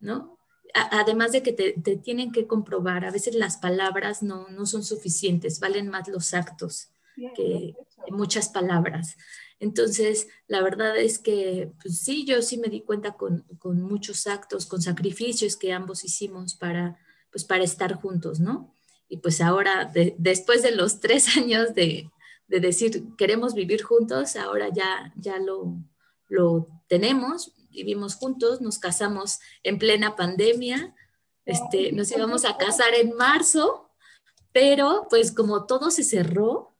¿no? 0.00 0.34
además 0.74 1.32
de 1.32 1.42
que 1.42 1.52
te, 1.52 1.72
tienen 1.98 2.32
que 2.32 2.46
comprobar, 2.46 3.04
a 3.04 3.12
veces 3.12 3.34
las 3.34 3.56
palabras 3.58 4.22
no, 4.22 4.66
son 4.66 4.82
suficientes, 4.82 5.60
valen 5.60 5.88
más 5.88 6.08
los 6.08 6.34
actos 6.34 6.88
que 7.36 7.76
muchas 8.10 8.48
palabras. 8.48 9.16
Entonces, 9.60 10.26
la 10.48 10.62
verdad 10.62 10.96
es 10.96 11.20
que 11.20 11.72
pues 11.80 12.00
sí, 12.00 12.24
yo 12.24 12.42
sí 12.42 12.58
me 12.58 12.68
di 12.68 12.80
cuenta 12.80 13.12
con, 13.12 13.42
con 13.58 13.80
muchos 13.82 14.26
actos, 14.26 14.66
con 14.66 14.82
sacrificios 14.82 15.56
que 15.56 15.72
ambos 15.72 16.04
hicimos 16.04 16.56
para, 16.56 16.98
pues 17.30 17.44
para 17.44 17.62
estar 17.62 17.94
juntos, 17.94 18.40
¿no? 18.40 18.73
Y 19.08 19.18
pues 19.18 19.40
ahora, 19.40 19.92
después 20.18 20.62
de 20.62 20.72
los 20.72 21.00
tres 21.00 21.28
años 21.36 21.74
de, 21.74 22.10
decir 22.46 23.04
queremos 23.16 23.54
vivir 23.54 23.82
juntos, 23.82 24.36
ahora 24.36 24.68
ya, 24.72 25.12
ya 25.16 25.38
lo, 25.38 25.74
lo 26.28 26.68
tenemos, 26.88 27.52
vivimos 27.70 28.14
juntos, 28.14 28.60
nos 28.60 28.78
casamos 28.78 29.40
en 29.64 29.78
plena 29.78 30.14
pandemia, 30.14 30.94
este, 31.44 31.92
nos 31.92 32.10
íbamos 32.12 32.44
a 32.44 32.56
casar 32.56 32.94
en 32.94 33.16
marzo, 33.16 33.90
pero 34.52 35.06
pues 35.10 35.32
como 35.32 35.66
todo 35.66 35.90
se 35.90 36.04
cerró, 36.04 36.74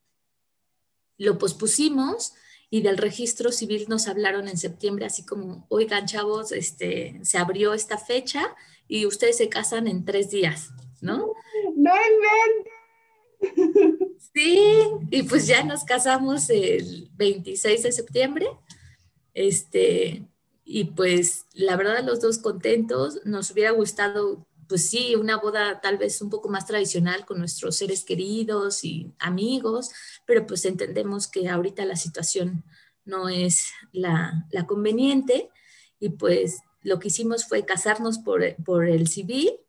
lo 1.18 1.38
pospusimos 1.38 2.34
y 2.70 2.82
del 2.82 2.98
registro 2.98 3.52
civil 3.52 3.86
nos 3.88 4.08
hablaron 4.08 4.48
en 4.48 4.56
septiembre, 4.56 5.06
así 5.06 5.24
como, 5.24 5.66
oigan 5.68 6.06
chavos, 6.06 6.52
este, 6.52 7.20
se 7.22 7.38
abrió 7.38 7.74
esta 7.74 7.98
fecha 7.98 8.54
y 8.88 9.06
ustedes 9.06 9.36
se 9.36 9.48
casan 9.48 9.86
en 9.86 10.04
tres 10.04 10.30
días, 10.30 10.70
¿no? 11.00 11.34
No 11.84 11.92
inventes. 11.94 12.72
Sí, 14.34 14.58
y 15.12 15.22
pues 15.22 15.46
ya 15.46 15.62
nos 15.62 15.84
casamos 15.84 16.50
el 16.50 17.08
26 17.14 17.84
de 17.84 17.92
septiembre. 17.92 18.46
Este, 19.32 20.26
y 20.64 20.84
pues 20.86 21.46
la 21.52 21.76
verdad 21.76 22.02
los 22.02 22.20
dos 22.20 22.38
contentos, 22.38 23.20
nos 23.24 23.52
hubiera 23.52 23.70
gustado 23.70 24.44
pues 24.68 24.90
sí, 24.90 25.14
una 25.14 25.36
boda 25.36 25.80
tal 25.80 25.98
vez 25.98 26.20
un 26.20 26.30
poco 26.30 26.48
más 26.48 26.66
tradicional 26.66 27.24
con 27.26 27.38
nuestros 27.38 27.76
seres 27.76 28.02
queridos 28.02 28.82
y 28.82 29.12
amigos, 29.20 29.90
pero 30.26 30.46
pues 30.48 30.64
entendemos 30.64 31.28
que 31.28 31.48
ahorita 31.48 31.84
la 31.84 31.94
situación 31.94 32.64
no 33.04 33.28
es 33.28 33.66
la, 33.92 34.48
la 34.50 34.66
conveniente 34.66 35.50
y 36.00 36.08
pues 36.08 36.58
lo 36.82 36.98
que 36.98 37.08
hicimos 37.08 37.46
fue 37.46 37.64
casarnos 37.64 38.18
por, 38.18 38.42
por 38.64 38.88
el 38.88 39.06
civil 39.06 39.60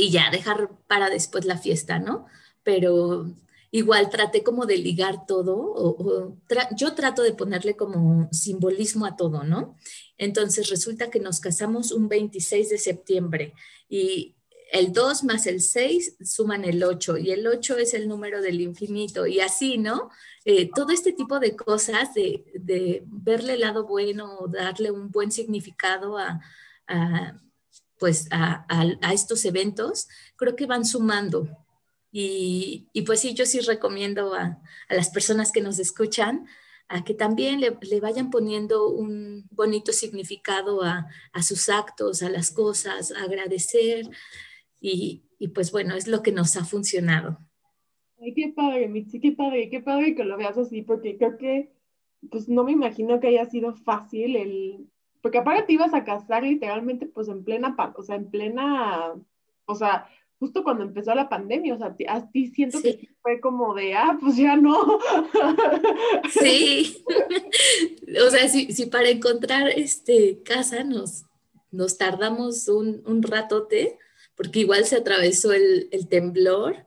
y 0.00 0.10
ya 0.10 0.30
dejar 0.30 0.70
para 0.86 1.10
después 1.10 1.44
la 1.44 1.58
fiesta, 1.58 1.98
¿no? 1.98 2.26
Pero 2.62 3.26
igual 3.70 4.10
traté 4.10 4.42
como 4.42 4.66
de 4.66 4.78
ligar 4.78 5.26
todo, 5.26 5.56
o, 5.56 6.36
yo 6.76 6.94
trato 6.94 7.22
de 7.22 7.34
ponerle 7.34 7.76
como 7.76 8.28
simbolismo 8.32 9.06
a 9.06 9.16
todo, 9.16 9.44
¿no? 9.44 9.76
Entonces 10.16 10.70
resulta 10.70 11.10
que 11.10 11.20
nos 11.20 11.40
casamos 11.40 11.92
un 11.92 12.08
26 12.08 12.70
de 12.70 12.78
septiembre 12.78 13.54
y 13.88 14.34
el 14.72 14.92
2 14.92 15.24
más 15.24 15.46
el 15.46 15.60
6 15.60 16.16
suman 16.24 16.64
el 16.64 16.82
8 16.82 17.18
y 17.18 17.32
el 17.32 17.46
8 17.46 17.76
es 17.78 17.92
el 17.94 18.08
número 18.08 18.40
del 18.40 18.60
infinito 18.60 19.26
y 19.26 19.40
así, 19.40 19.78
¿no? 19.78 20.10
Eh, 20.44 20.70
todo 20.74 20.92
este 20.92 21.12
tipo 21.12 21.40
de 21.40 21.56
cosas, 21.56 22.14
de, 22.14 23.02
verle 23.06 23.54
el 23.54 23.60
lado 23.60 23.86
bueno, 23.86 24.46
darle 24.48 24.90
un 24.90 25.10
buen 25.10 25.30
significado 25.30 26.16
a, 26.18 26.40
pues 28.00 28.28
a, 28.32 28.66
estos 29.12 29.44
eventos, 29.44 30.08
creo 30.36 30.56
que 30.56 30.66
van 30.66 30.86
sumando. 30.86 31.46
Y, 32.10 32.88
pues 33.06 33.20
sí, 33.20 33.34
yo 33.34 33.46
sí 33.46 33.60
recomiendo 33.60 34.34
a, 34.34 34.60
las 34.88 35.10
personas 35.10 35.52
que 35.52 35.60
nos 35.60 35.78
escuchan 35.78 36.46
a 36.88 37.04
que 37.04 37.14
también 37.14 37.60
le, 37.60 38.00
vayan 38.00 38.30
poniendo 38.30 38.88
un 38.88 39.46
bonito 39.52 39.92
significado 39.92 40.82
a, 40.82 41.06
sus 41.42 41.68
actos, 41.68 42.22
a 42.22 42.30
las 42.30 42.50
cosas, 42.50 43.12
agradecer. 43.12 44.08
Y, 44.80 45.22
y 45.38 45.48
pues 45.48 45.70
bueno, 45.70 45.94
es 45.94 46.08
lo 46.08 46.22
que 46.22 46.32
nos 46.32 46.56
ha 46.56 46.64
funcionado. 46.64 47.38
Ay, 48.18 48.34
qué 48.34 48.52
padre, 48.56 48.88
Mitzi, 48.88 49.20
qué 49.20 49.32
padre, 49.32 49.68
qué 49.70 49.80
padre 49.80 50.14
que 50.14 50.24
lo 50.24 50.36
veas 50.36 50.58
así, 50.58 50.82
porque 50.82 51.16
creo 51.16 51.36
que, 51.36 51.72
pues 52.30 52.48
no 52.48 52.64
me 52.64 52.72
imagino 52.72 53.20
que 53.20 53.28
haya 53.28 53.44
sido 53.44 53.74
fácil 53.76 54.36
el, 54.36 54.89
porque 55.22 55.38
aparte 55.38 55.64
te 55.64 55.72
ibas 55.74 55.94
a 55.94 56.04
casar 56.04 56.42
literalmente, 56.42 57.06
pues 57.06 57.28
en 57.28 57.44
plena, 57.44 57.76
o 57.96 58.02
sea, 58.02 58.16
en 58.16 58.30
plena, 58.30 59.14
o 59.66 59.74
sea, 59.74 60.08
justo 60.38 60.64
cuando 60.64 60.84
empezó 60.84 61.14
la 61.14 61.28
pandemia, 61.28 61.74
o 61.74 61.78
sea, 61.78 61.94
a 62.08 62.30
ti 62.30 62.48
siento 62.48 62.80
que 62.80 63.10
fue 63.20 63.40
como 63.40 63.74
de, 63.74 63.94
ah, 63.94 64.16
pues 64.18 64.36
ya 64.36 64.56
no. 64.56 64.98
Sí, 66.32 67.04
o 68.26 68.30
sea, 68.30 68.48
si, 68.48 68.72
si, 68.72 68.86
para 68.86 69.10
encontrar 69.10 69.68
este 69.68 70.42
casa 70.42 70.82
nos, 70.82 71.24
nos 71.70 71.98
tardamos 71.98 72.68
un, 72.68 73.02
un 73.04 73.22
ratote, 73.22 73.98
porque 74.34 74.60
igual 74.60 74.86
se 74.86 74.96
atravesó 74.96 75.52
el, 75.52 75.88
el 75.92 76.08
temblor, 76.08 76.86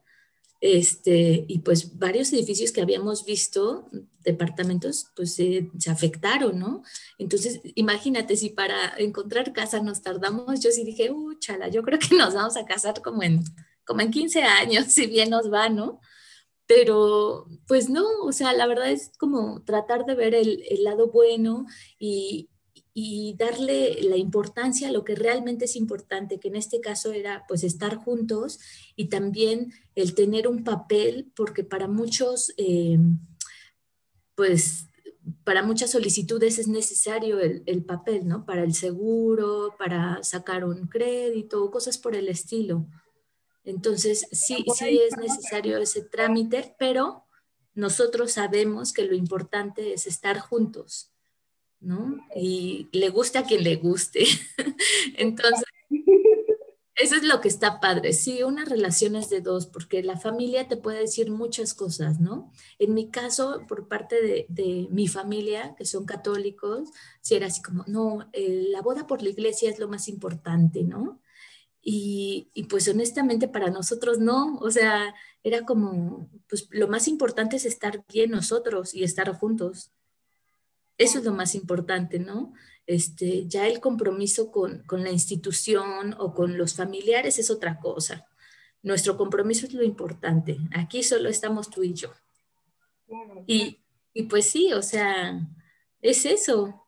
este, 0.65 1.43
y 1.49 1.59
pues 1.59 1.99
varios 1.99 2.31
edificios 2.31 2.71
que 2.71 2.81
habíamos 2.81 3.25
visto, 3.25 3.89
departamentos, 4.21 5.07
pues 5.13 5.35
se 5.35 5.91
afectaron, 5.91 6.57
¿no? 6.57 6.83
Entonces, 7.17 7.59
imagínate, 7.75 8.37
si 8.37 8.49
para 8.49 8.93
encontrar 8.97 9.51
casa 9.51 9.81
nos 9.81 10.01
tardamos, 10.01 10.61
yo 10.61 10.71
sí 10.71 10.85
dije, 10.85 11.11
uh, 11.11 11.33
chala, 11.37 11.67
yo 11.67 11.83
creo 11.83 11.99
que 11.99 12.15
nos 12.15 12.33
vamos 12.33 12.55
a 12.55 12.63
casar 12.63 13.01
como 13.01 13.23
en, 13.23 13.43
como 13.83 13.99
en 13.99 14.11
15 14.11 14.41
años, 14.43 14.85
si 14.87 15.05
bien 15.07 15.31
nos 15.31 15.51
va, 15.51 15.67
¿no? 15.67 15.99
Pero, 16.65 17.45
pues 17.67 17.89
no, 17.89 18.05
o 18.21 18.31
sea, 18.31 18.53
la 18.53 18.65
verdad 18.65 18.89
es 18.89 19.11
como 19.19 19.63
tratar 19.65 20.05
de 20.05 20.15
ver 20.15 20.33
el, 20.33 20.63
el 20.69 20.85
lado 20.85 21.11
bueno 21.11 21.65
y, 21.99 22.49
y 22.93 23.35
darle 23.37 24.03
la 24.03 24.17
importancia 24.17 24.89
a 24.89 24.91
lo 24.91 25.03
que 25.03 25.15
realmente 25.15 25.65
es 25.65 25.75
importante, 25.75 26.39
que 26.39 26.49
en 26.49 26.55
este 26.55 26.79
caso 26.79 27.11
era 27.11 27.43
pues 27.47 27.63
estar 27.63 27.95
juntos 27.95 28.59
y 28.95 29.09
también 29.09 29.73
el 29.95 30.13
tener 30.13 30.47
un 30.47 30.63
papel, 30.63 31.31
porque 31.35 31.63
para 31.63 31.87
muchos, 31.87 32.53
eh, 32.57 32.99
pues 34.35 34.87
para 35.43 35.63
muchas 35.63 35.89
solicitudes 35.89 36.59
es 36.59 36.67
necesario 36.67 37.39
el, 37.39 37.63
el, 37.65 37.83
papel, 37.83 38.27
¿no? 38.27 38.45
Para 38.45 38.63
el 38.63 38.75
seguro, 38.75 39.73
para 39.79 40.21
sacar 40.21 40.63
un 40.63 40.87
crédito, 40.87 41.71
cosas 41.71 41.97
por 41.97 42.15
el 42.15 42.27
estilo. 42.29 42.85
Entonces, 43.63 44.27
sí, 44.31 44.65
sí 44.75 44.99
es 44.99 45.17
necesario 45.17 45.77
ese 45.77 46.03
trámite, 46.03 46.75
pero 46.77 47.23
nosotros 47.73 48.33
sabemos 48.33 48.93
que 48.93 49.05
lo 49.05 49.15
importante 49.15 49.93
es 49.93 50.05
estar 50.05 50.39
juntos 50.39 51.12
¿no? 51.83 52.17
Y 52.35 52.87
le 52.91 53.09
guste 53.09 53.37
a 53.37 53.43
quien 53.43 53.63
le 53.63 53.75
guste. 53.75 54.25
Entonces, 55.17 55.65
eso 56.95 57.15
es 57.15 57.23
lo 57.23 57.41
que 57.41 57.47
está 57.47 57.79
padre. 57.79 58.13
Sí, 58.13 58.43
una 58.43 58.65
relación 58.65 59.15
es 59.15 59.29
de 59.29 59.41
dos, 59.41 59.67
porque 59.67 60.03
la 60.03 60.17
familia 60.17 60.67
te 60.67 60.77
puede 60.77 60.99
decir 60.99 61.31
muchas 61.31 61.73
cosas, 61.73 62.19
¿no? 62.19 62.51
En 62.79 62.93
mi 62.93 63.09
caso, 63.09 63.65
por 63.67 63.87
parte 63.87 64.45
de, 64.47 64.87
mi 64.91 65.07
familia, 65.07 65.75
que 65.77 65.85
son 65.85 66.05
católicos, 66.05 66.89
si 67.21 67.35
era 67.35 67.47
así 67.47 67.61
como, 67.61 67.83
no, 67.87 68.29
eh, 68.33 68.67
la 68.69 68.81
boda 68.81 69.07
por 69.07 69.21
la 69.23 69.29
iglesia 69.29 69.69
es 69.69 69.79
lo 69.79 69.87
más 69.87 70.07
importante, 70.07 70.83
¿no? 70.83 71.19
Y, 71.81 72.49
y, 72.53 72.63
pues 72.65 72.87
honestamente 72.87 73.47
para 73.49 73.69
nosotros 73.69 74.19
no, 74.19 74.57
o 74.59 74.71
sea, 74.71 75.13
era 75.43 75.65
como, 75.65 76.29
pues 76.47 76.67
lo 76.71 76.87
más 76.87 77.07
importante 77.09 77.57
es 77.57 77.65
estar 77.65 78.05
bien 78.07 78.31
nosotros 78.31 78.93
y 78.93 79.03
estar 79.03 79.33
juntos. 79.33 79.91
Eso 80.97 81.19
es 81.19 81.25
lo 81.25 81.33
más 81.33 81.55
importante, 81.55 82.19
¿no? 82.19 82.53
Este, 82.85 83.47
ya 83.47 83.67
el 83.67 83.79
compromiso 83.79 84.51
con, 84.51 84.83
la 84.89 85.11
institución 85.11 86.15
o 86.19 86.33
con 86.33 86.57
los 86.57 86.75
familiares 86.75 87.39
es 87.39 87.49
otra 87.49 87.79
cosa. 87.79 88.27
Nuestro 88.81 89.17
compromiso 89.17 89.65
es 89.65 89.73
lo 89.73 89.83
importante. 89.83 90.57
Aquí 90.75 91.03
solo 91.03 91.29
estamos 91.29 91.69
tú 91.69 91.83
y 91.83 91.93
yo. 91.93 92.11
Y, 93.47 93.79
pues 94.29 94.49
sí, 94.49 94.73
o 94.73 94.81
sea, 94.81 95.39
es 96.01 96.25
eso. 96.25 96.85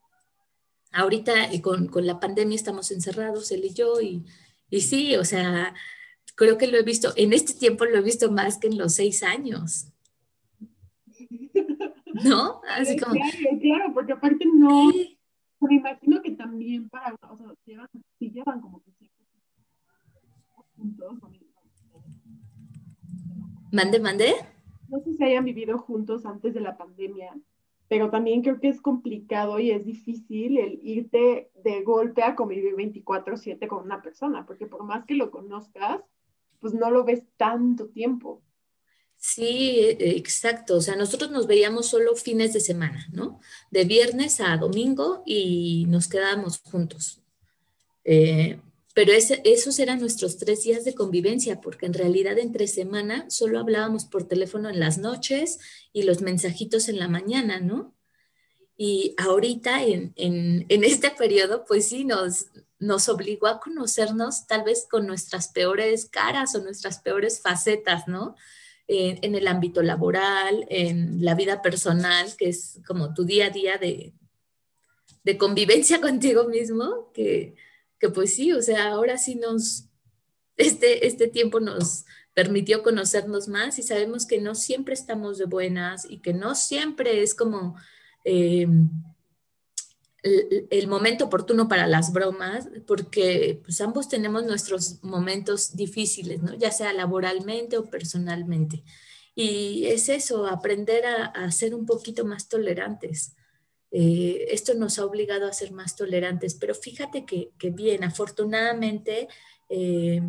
Ahorita 0.91 1.51
eh, 1.51 1.61
con, 1.61 1.87
con, 1.87 2.05
la 2.05 2.19
pandemia 2.19 2.55
estamos 2.55 2.91
encerrados, 2.91 3.51
él 3.51 3.65
y 3.65 3.73
yo, 3.73 3.99
y, 4.01 4.25
y 4.69 4.81
sí, 4.81 5.15
o 5.15 5.25
sea, 5.25 5.73
creo 6.35 6.57
que 6.57 6.67
lo 6.67 6.77
he 6.77 6.83
visto, 6.83 7.13
en 7.15 7.33
este 7.33 7.53
tiempo 7.53 7.85
lo 7.85 7.97
he 7.97 8.01
visto 8.01 8.31
más 8.31 8.57
que 8.57 8.67
en 8.67 8.77
los 8.77 8.93
seis 8.93 9.23
años. 9.23 9.87
¿No? 12.23 12.61
Así 12.69 12.97
como... 12.97 13.13
Claro, 13.13 13.59
claro, 13.61 13.93
porque 13.93 14.13
aparte 14.13 14.45
no, 14.53 14.91
me 15.59 15.75
imagino 15.75 16.21
que 16.21 16.31
también 16.31 16.89
para, 16.89 17.15
o 17.29 17.37
sea, 17.37 17.47
llevan, 17.65 17.89
si 18.19 18.31
llevan 18.31 18.61
como 18.61 18.81
que 18.81 18.91
sí, 18.91 19.09
juntos. 20.77 21.19
Mande, 23.71 23.99
mande. 23.99 24.33
No 24.89 24.99
sé 24.99 25.13
si 25.13 25.23
hayan 25.23 25.45
vivido 25.45 25.77
juntos 25.77 26.25
antes 26.25 26.53
de 26.53 26.61
la 26.61 26.77
pandemia, 26.77 27.35
pero 27.87 28.09
también 28.09 28.41
creo 28.41 28.59
que 28.59 28.69
es 28.69 28.81
complicado 28.81 29.59
y 29.59 29.71
es 29.71 29.85
difícil 29.85 30.57
el 30.57 30.79
irte 30.83 31.49
de 31.63 31.83
golpe 31.83 32.23
a 32.23 32.35
convivir 32.35 32.75
24/7 32.75 33.67
con 33.67 33.83
una 33.83 34.01
persona, 34.01 34.45
porque 34.45 34.67
por 34.67 34.83
más 34.83 35.05
que 35.05 35.15
lo 35.15 35.31
conozcas, 35.31 36.01
pues 36.59 36.73
no 36.73 36.89
lo 36.91 37.03
ves 37.03 37.23
tanto 37.37 37.87
tiempo. 37.89 38.41
Sí, 39.27 39.79
e, 39.79 40.17
exacto. 40.17 40.77
O 40.77 40.81
sea, 40.81 40.95
nosotros 40.95 41.31
nos 41.31 41.47
veíamos 41.47 41.87
solo 41.87 42.15
fines 42.15 42.53
de 42.53 42.59
semana, 42.59 43.07
¿no? 43.11 43.39
De 43.71 43.83
viernes 43.83 44.39
a 44.39 44.55
domingo 44.57 45.23
y 45.25 45.85
nos 45.87 46.07
quedábamos 46.07 46.59
juntos. 46.59 47.21
Eh, 48.03 48.59
pero 48.93 49.11
esos 49.13 49.79
eran 49.79 49.99
nuestros 49.99 50.37
tres 50.37 50.63
días 50.63 50.85
de 50.85 50.93
convivencia, 50.93 51.59
porque 51.59 51.87
en 51.87 51.95
realidad 51.95 52.37
entre 52.37 52.67
semana 52.67 53.27
solo 53.29 53.59
hablábamos 53.59 54.05
por 54.05 54.27
teléfono 54.27 54.69
en 54.69 54.79
las 54.79 54.99
noches 54.99 55.59
y 55.91 56.03
los 56.03 56.21
mensajitos 56.21 56.87
en 56.87 56.99
la 56.99 57.07
mañana, 57.07 57.59
¿no? 57.59 57.95
Y 58.77 59.15
ahorita 59.17 59.83
en, 59.83 60.13
este 60.69 61.09
periodo, 61.11 61.65
pues 61.65 61.87
sí, 61.87 62.05
nos, 62.05 62.45
nos 62.77 63.09
obligó 63.09 63.47
a 63.47 63.59
conocernos 63.59 64.45
tal 64.45 64.63
vez 64.63 64.85
con 64.89 65.07
nuestras 65.07 65.47
peores 65.47 66.05
caras 66.05 66.53
o 66.55 66.63
nuestras 66.63 66.99
peores 66.99 67.41
facetas, 67.41 68.07
¿no? 68.07 68.35
En, 68.87 69.33
el 69.33 69.47
ámbito 69.47 69.81
laboral, 69.81 70.65
en 70.69 71.23
la 71.25 71.33
vida 71.33 71.61
personal, 71.63 72.35
que 72.37 72.49
es 72.49 72.79
como 72.87 73.15
tu 73.15 73.25
día 73.25 73.47
a 73.47 73.49
día 73.49 73.77
de, 73.77 74.13
de 75.23 75.37
convivencia 75.37 75.99
contigo 76.01 76.45
mismo, 76.47 77.11
que 77.13 77.55
que 77.99 78.09
pues 78.09 78.35
sí, 78.35 78.51
o 78.51 78.61
sea, 78.61 78.89
ahora 78.89 79.17
sí 79.17 79.35
nos, 79.35 79.85
este, 80.57 81.07
este 81.07 81.27
tiempo 81.27 81.59
nos 81.59 82.05
permitió 82.33 82.83
conocernos 82.83 83.47
más 83.47 83.79
y 83.79 83.83
sabemos 83.83 84.25
que 84.25 84.41
no 84.41 84.55
siempre 84.55 84.93
estamos 84.93 85.37
de 85.37 85.45
buenas 85.45 86.05
y 86.09 86.19
que 86.19 86.33
no 86.33 86.55
siempre 86.55 87.23
es 87.23 87.33
como 87.33 87.75
eh, 88.25 88.67
el, 90.25 90.87
momento 90.87 91.25
oportuno 91.25 91.67
para 91.67 91.85
las 91.85 92.11
bromas, 92.11 92.67
porque 92.87 93.61
pues 93.63 93.79
ambos 93.79 94.09
tenemos 94.09 94.43
nuestros 94.43 95.03
momentos 95.03 95.75
difíciles, 95.75 96.41
¿no? 96.41 96.55
Ya 96.55 96.71
sea 96.71 96.93
laboralmente 96.93 97.77
o 97.77 97.85
personalmente. 97.85 98.83
Y 99.35 99.85
es 99.85 100.09
eso, 100.09 100.47
aprender 100.47 101.05
a, 101.05 101.51
ser 101.51 101.75
un 101.75 101.85
poquito 101.85 102.25
más 102.25 102.49
tolerantes. 102.49 103.35
Eh, 103.91 104.47
esto 104.49 104.73
nos 104.73 104.97
ha 104.97 105.05
obligado 105.05 105.47
a 105.47 105.53
ser 105.53 105.71
más 105.71 105.95
tolerantes, 105.95 106.55
pero 106.55 106.73
fíjate 106.73 107.25
que, 107.25 107.51
bien, 107.69 108.03
afortunadamente 108.03 109.27
eh, 109.69 110.21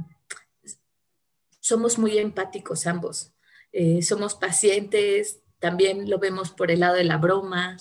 somos 1.60 1.98
muy 1.98 2.18
empáticos 2.18 2.86
ambos, 2.86 3.32
eh, 3.72 4.02
somos 4.02 4.34
pacientes, 4.34 5.40
también 5.58 6.10
lo 6.10 6.18
vemos 6.18 6.50
por 6.50 6.70
el 6.70 6.80
lado 6.80 6.96
de 6.96 7.04
la 7.04 7.16
broma. 7.16 7.78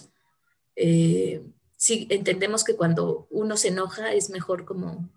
Sí, 1.85 2.07
entendemos 2.09 2.63
que 2.63 2.75
cuando 2.75 3.27
uno 3.29 3.57
se 3.57 3.67
enoja 3.67 4.13
es 4.13 4.29
mejor 4.31 4.65
como 4.65 5.09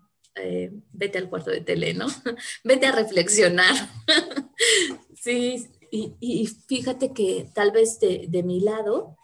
vete 0.93 1.17
al 1.17 1.29
cuarto 1.29 1.51
de 1.51 1.59
tele, 1.59 1.93
¿no? 1.93 2.05
vete 2.63 2.85
a 2.85 2.93
reflexionar. 2.93 3.75
sí, 5.15 5.67
y, 5.91 6.47
fíjate 6.67 7.11
que 7.11 7.49
tal 7.53 7.71
vez 7.71 7.99
de 7.99 8.43
mi 8.43 8.61
lado, 8.61 9.17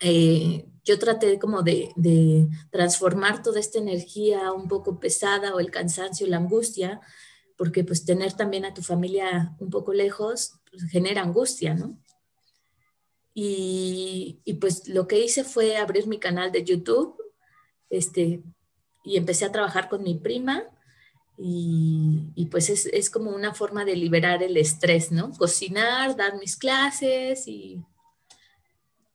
eh, 0.00 0.66
yo 0.84 0.98
traté 0.98 1.38
como 1.38 1.62
de, 1.62 2.48
transformar 2.70 3.42
toda 3.42 3.60
esta 3.60 3.78
energía 3.78 4.50
un 4.52 4.66
poco 4.66 4.98
pesada 4.98 5.54
o 5.54 5.60
el 5.60 5.70
cansancio, 5.70 6.26
la 6.26 6.38
angustia, 6.38 7.00
porque 7.56 7.84
pues 7.84 8.04
tener 8.04 8.32
también 8.32 8.64
a 8.64 8.74
tu 8.74 8.82
familia 8.82 9.54
un 9.60 9.70
poco 9.70 9.92
lejos 9.92 10.58
pues, 10.68 10.84
genera 10.90 11.22
angustia, 11.22 11.74
¿no? 11.74 12.01
Y, 13.34 14.40
pues 14.60 14.88
lo 14.88 15.06
que 15.06 15.24
hice 15.24 15.44
fue 15.44 15.76
abrir 15.76 16.06
mi 16.06 16.18
canal 16.18 16.52
de 16.52 16.64
YouTube, 16.64 17.16
este, 17.90 18.42
y 19.04 19.16
empecé 19.16 19.44
a 19.44 19.52
trabajar 19.52 19.88
con 19.88 20.02
mi 20.02 20.14
prima, 20.14 20.64
y, 21.38 22.48
pues 22.50 22.70
es, 22.70 22.86
es, 22.86 23.10
como 23.10 23.30
una 23.30 23.54
forma 23.54 23.84
de 23.84 23.96
liberar 23.96 24.42
el 24.42 24.56
estrés, 24.56 25.10
¿no? 25.10 25.32
Cocinar, 25.32 26.16
dar 26.16 26.38
mis 26.38 26.56
clases 26.56 27.48
y 27.48 27.82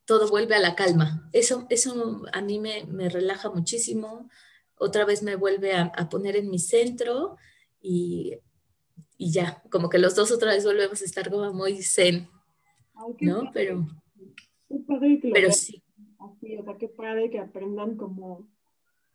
todo 0.08 0.26
vuelve 0.28 0.54
a 0.54 0.60
la 0.60 0.74
calma. 0.74 1.28
Eso, 1.34 1.66
eso 1.68 2.22
a 2.32 2.40
mí 2.40 2.58
me, 2.58 3.08
relaja 3.10 3.50
muchísimo. 3.50 4.30
Otra 4.76 5.04
vez 5.04 5.22
me 5.22 5.36
vuelve 5.36 5.74
a, 5.74 5.92
poner 6.08 6.34
en 6.34 6.50
mi 6.50 6.58
centro 6.58 7.36
y, 7.82 8.38
ya, 9.18 9.62
como 9.70 9.90
que 9.90 9.98
los 9.98 10.14
dos 10.14 10.32
otra 10.32 10.52
vez 10.52 10.64
volvemos 10.64 11.02
a 11.02 11.04
estar 11.04 11.30
como 11.30 11.52
muy 11.52 11.82
zen, 11.82 12.30
¿no? 13.20 13.50
Pero, 13.52 13.86
pero 15.32 15.52
sí. 15.52 15.82
Así, 16.18 16.56
o 16.56 16.64
sea, 16.64 16.76
qué 16.76 16.88
padre 16.88 17.30
que 17.30 17.38
aprendan 17.38 17.96
como, 17.96 18.48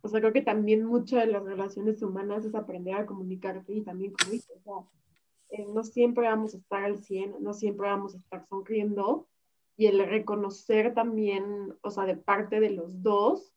o 0.02 0.08
sea, 0.08 0.20
creo 0.20 0.34
que 0.34 0.42
también 0.42 0.86
muchas 0.86 1.26
de 1.26 1.32
las 1.32 1.44
relaciones 1.44 2.02
humanas 2.02 2.46
es 2.46 2.56
aprender 2.56 2.96
a 2.96 3.06
comunicarte 3.06 3.74
y 3.74 3.82
también 3.82 4.14
como 4.14 4.32
dices, 4.32 4.58
o 4.58 4.62
sea, 4.62 4.90
eh, 5.50 5.66
no 5.74 5.84
siempre 5.84 6.28
vamos 6.28 6.54
a 6.54 6.58
estar 6.58 6.84
al 6.84 7.04
100, 7.04 7.36
no 7.42 7.54
siempre 7.54 7.88
vamos 7.88 8.16
a 8.16 8.18
estar 8.18 8.46
sonriendo, 8.48 9.28
y 9.76 9.88
el 9.88 10.06
reconocer 10.08 10.94
también, 10.94 11.76
o 11.82 11.90
sea, 11.90 12.06
de 12.06 12.16
parte 12.16 12.60
de 12.60 12.70
los 12.70 13.02
dos, 13.02 13.54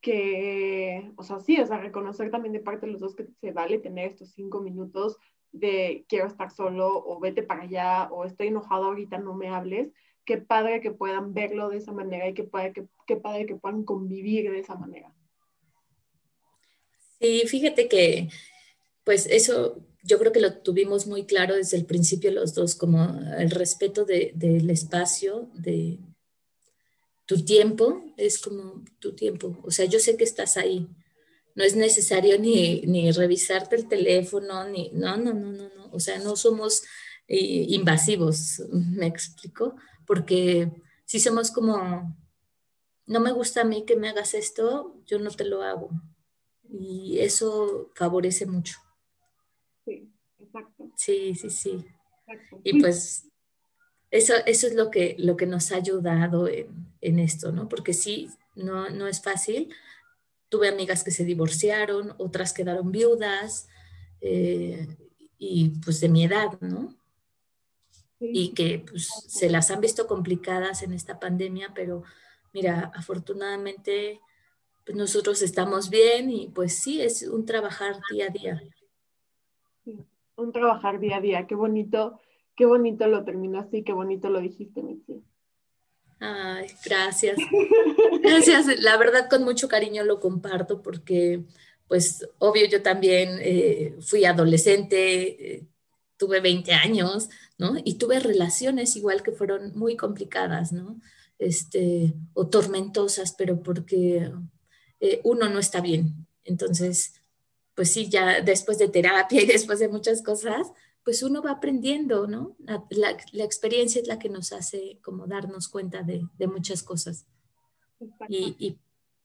que, 0.00 1.12
o 1.16 1.22
sea, 1.22 1.40
sí, 1.40 1.58
o 1.60 1.66
sea, 1.66 1.78
reconocer 1.78 2.30
también 2.30 2.52
de 2.52 2.60
parte 2.60 2.86
de 2.86 2.92
los 2.92 3.00
dos 3.00 3.16
que 3.16 3.26
se 3.40 3.52
vale 3.52 3.78
tener 3.78 4.10
estos 4.10 4.30
cinco 4.30 4.60
minutos 4.60 5.18
de 5.52 6.04
quiero 6.08 6.26
estar 6.26 6.50
solo 6.50 7.02
o 7.04 7.18
vete 7.18 7.42
para 7.42 7.62
allá 7.62 8.08
o 8.12 8.24
estoy 8.24 8.48
enojado 8.48 8.84
ahorita, 8.84 9.18
no 9.18 9.34
me 9.34 9.48
hables. 9.48 9.92
Qué 10.26 10.38
padre 10.38 10.80
que 10.80 10.90
puedan 10.90 11.32
verlo 11.32 11.70
de 11.70 11.78
esa 11.78 11.92
manera 11.92 12.28
y 12.28 12.34
qué 12.34 12.44
padre 12.44 12.72
que, 12.72 12.86
qué 13.06 13.16
padre 13.16 13.46
que 13.46 13.56
puedan 13.56 13.84
convivir 13.84 14.50
de 14.50 14.58
esa 14.58 14.74
manera. 14.74 15.14
Sí, 17.20 17.44
fíjate 17.46 17.88
que, 17.88 18.28
pues 19.04 19.26
eso 19.26 19.80
yo 20.02 20.18
creo 20.18 20.32
que 20.32 20.40
lo 20.40 20.58
tuvimos 20.58 21.06
muy 21.06 21.24
claro 21.24 21.56
desde 21.56 21.76
el 21.76 21.86
principio 21.86 22.30
los 22.30 22.54
dos, 22.54 22.74
como 22.74 23.18
el 23.38 23.50
respeto 23.50 24.04
del 24.04 24.70
espacio, 24.70 25.48
de 25.54 25.98
tu 27.26 27.44
tiempo, 27.44 28.04
es 28.16 28.38
como 28.38 28.84
tu 29.00 29.14
tiempo. 29.14 29.58
O 29.64 29.70
sea, 29.70 29.86
yo 29.86 29.98
sé 29.98 30.16
que 30.16 30.24
estás 30.24 30.56
ahí. 30.56 30.88
No 31.56 31.64
es 31.64 31.74
necesario 31.74 32.38
ni, 32.38 32.82
ni 32.82 33.10
revisarte 33.10 33.76
el 33.76 33.88
teléfono, 33.88 34.68
ni, 34.68 34.90
no, 34.92 35.16
no, 35.16 35.34
no, 35.34 35.50
no, 35.52 35.68
no. 35.74 35.90
O 35.90 35.98
sea, 35.98 36.18
no 36.18 36.36
somos 36.36 36.82
eh, 37.26 37.66
invasivos, 37.70 38.62
me 38.70 39.06
explico, 39.06 39.74
porque 40.06 40.70
si 41.04 41.20
somos 41.20 41.50
como, 41.50 42.16
no 43.06 43.20
me 43.20 43.32
gusta 43.32 43.62
a 43.62 43.64
mí 43.64 43.84
que 43.84 43.96
me 43.96 44.08
hagas 44.08 44.34
esto, 44.34 44.94
yo 45.06 45.18
no 45.18 45.30
te 45.30 45.44
lo 45.44 45.62
hago. 45.62 45.90
Y 46.68 47.18
eso 47.20 47.90
favorece 47.94 48.46
mucho. 48.46 48.78
Sí, 50.96 51.34
sí, 51.34 51.50
sí. 51.50 51.84
Y 52.64 52.80
pues 52.80 53.28
eso, 54.10 54.34
eso 54.46 54.66
es 54.66 54.74
lo 54.74 54.90
que, 54.90 55.14
lo 55.18 55.36
que 55.36 55.46
nos 55.46 55.70
ha 55.70 55.76
ayudado 55.76 56.48
en, 56.48 57.18
esto, 57.18 57.52
¿no? 57.52 57.68
Porque 57.68 57.92
sí, 57.92 58.30
no, 58.56 58.90
no 58.90 59.06
es 59.06 59.22
fácil. 59.22 59.72
Tuve 60.48 60.68
amigas 60.68 61.04
que 61.04 61.12
se 61.12 61.24
divorciaron, 61.24 62.14
otras 62.18 62.52
quedaron 62.52 62.90
viudas 62.90 63.68
eh, 64.20 64.88
y 65.38 65.68
pues 65.84 66.00
de 66.00 66.08
mi 66.08 66.24
edad, 66.24 66.58
¿no? 66.60 66.95
Y 68.18 68.54
que 68.54 68.84
pues 68.88 69.08
se 69.28 69.50
las 69.50 69.70
han 69.70 69.80
visto 69.80 70.06
complicadas 70.06 70.82
en 70.82 70.92
esta 70.92 71.20
pandemia, 71.20 71.72
pero 71.74 72.02
mira, 72.52 72.90
afortunadamente 72.94 74.20
pues 74.84 74.96
nosotros 74.96 75.42
estamos 75.42 75.90
bien 75.90 76.30
y 76.30 76.48
pues 76.48 76.78
sí, 76.78 77.02
es 77.02 77.22
un 77.22 77.44
trabajar 77.44 77.96
día 78.10 78.26
a 78.26 78.30
día 78.30 78.62
un 80.36 80.52
trabajar 80.52 81.00
día 81.00 81.16
a 81.16 81.20
día. 81.20 81.46
Qué 81.46 81.54
bonito, 81.54 82.20
qué 82.54 82.66
bonito 82.66 83.06
lo 83.06 83.24
terminaste 83.24 83.78
y 83.78 83.82
qué 83.82 83.92
bonito 83.92 84.28
lo 84.28 84.40
dijiste, 84.40 84.82
Mitzi. 84.82 85.22
Ay, 86.20 86.68
gracias. 86.84 87.36
Gracias. 88.22 88.80
La 88.80 88.96
verdad, 88.96 89.28
con 89.28 89.44
mucho 89.44 89.68
cariño 89.68 90.04
lo 90.04 90.20
comparto 90.20 90.82
porque, 90.82 91.44
pues, 91.88 92.26
obvio, 92.38 92.66
yo 92.66 92.82
también 92.82 93.38
eh, 93.40 93.96
fui 94.00 94.24
adolescente, 94.24 95.56
eh, 95.56 95.66
tuve 96.16 96.40
20 96.40 96.72
años, 96.72 97.28
¿no? 97.58 97.74
Y 97.84 97.94
tuve 97.94 98.20
relaciones 98.20 98.96
igual 98.96 99.22
que 99.22 99.32
fueron 99.32 99.76
muy 99.76 99.96
complicadas, 99.96 100.72
¿no? 100.72 101.00
Este, 101.38 102.14
o 102.32 102.48
tormentosas, 102.48 103.34
pero 103.36 103.62
porque 103.62 104.32
eh, 105.00 105.20
uno 105.24 105.48
no 105.48 105.58
está 105.58 105.80
bien. 105.80 106.26
Entonces, 106.44 107.14
pues 107.74 107.92
sí, 107.92 108.08
ya 108.08 108.40
después 108.40 108.78
de 108.78 108.88
terapia 108.88 109.40
y 109.42 109.46
después 109.46 109.78
de 109.78 109.88
muchas 109.88 110.22
cosas, 110.22 110.72
pues 111.04 111.22
uno 111.22 111.40
va 111.40 111.52
aprendiendo, 111.52 112.26
¿no? 112.26 112.56
La, 112.90 113.44
experiencia 113.44 114.00
es 114.00 114.08
la 114.08 114.18
que 114.18 114.28
nos 114.28 114.52
hace 114.52 114.98
como 115.04 115.28
darnos 115.28 115.68
cuenta 115.68 116.02
de, 116.02 116.26
muchas 116.48 116.82
cosas. 116.82 117.26
Y, 118.28 118.78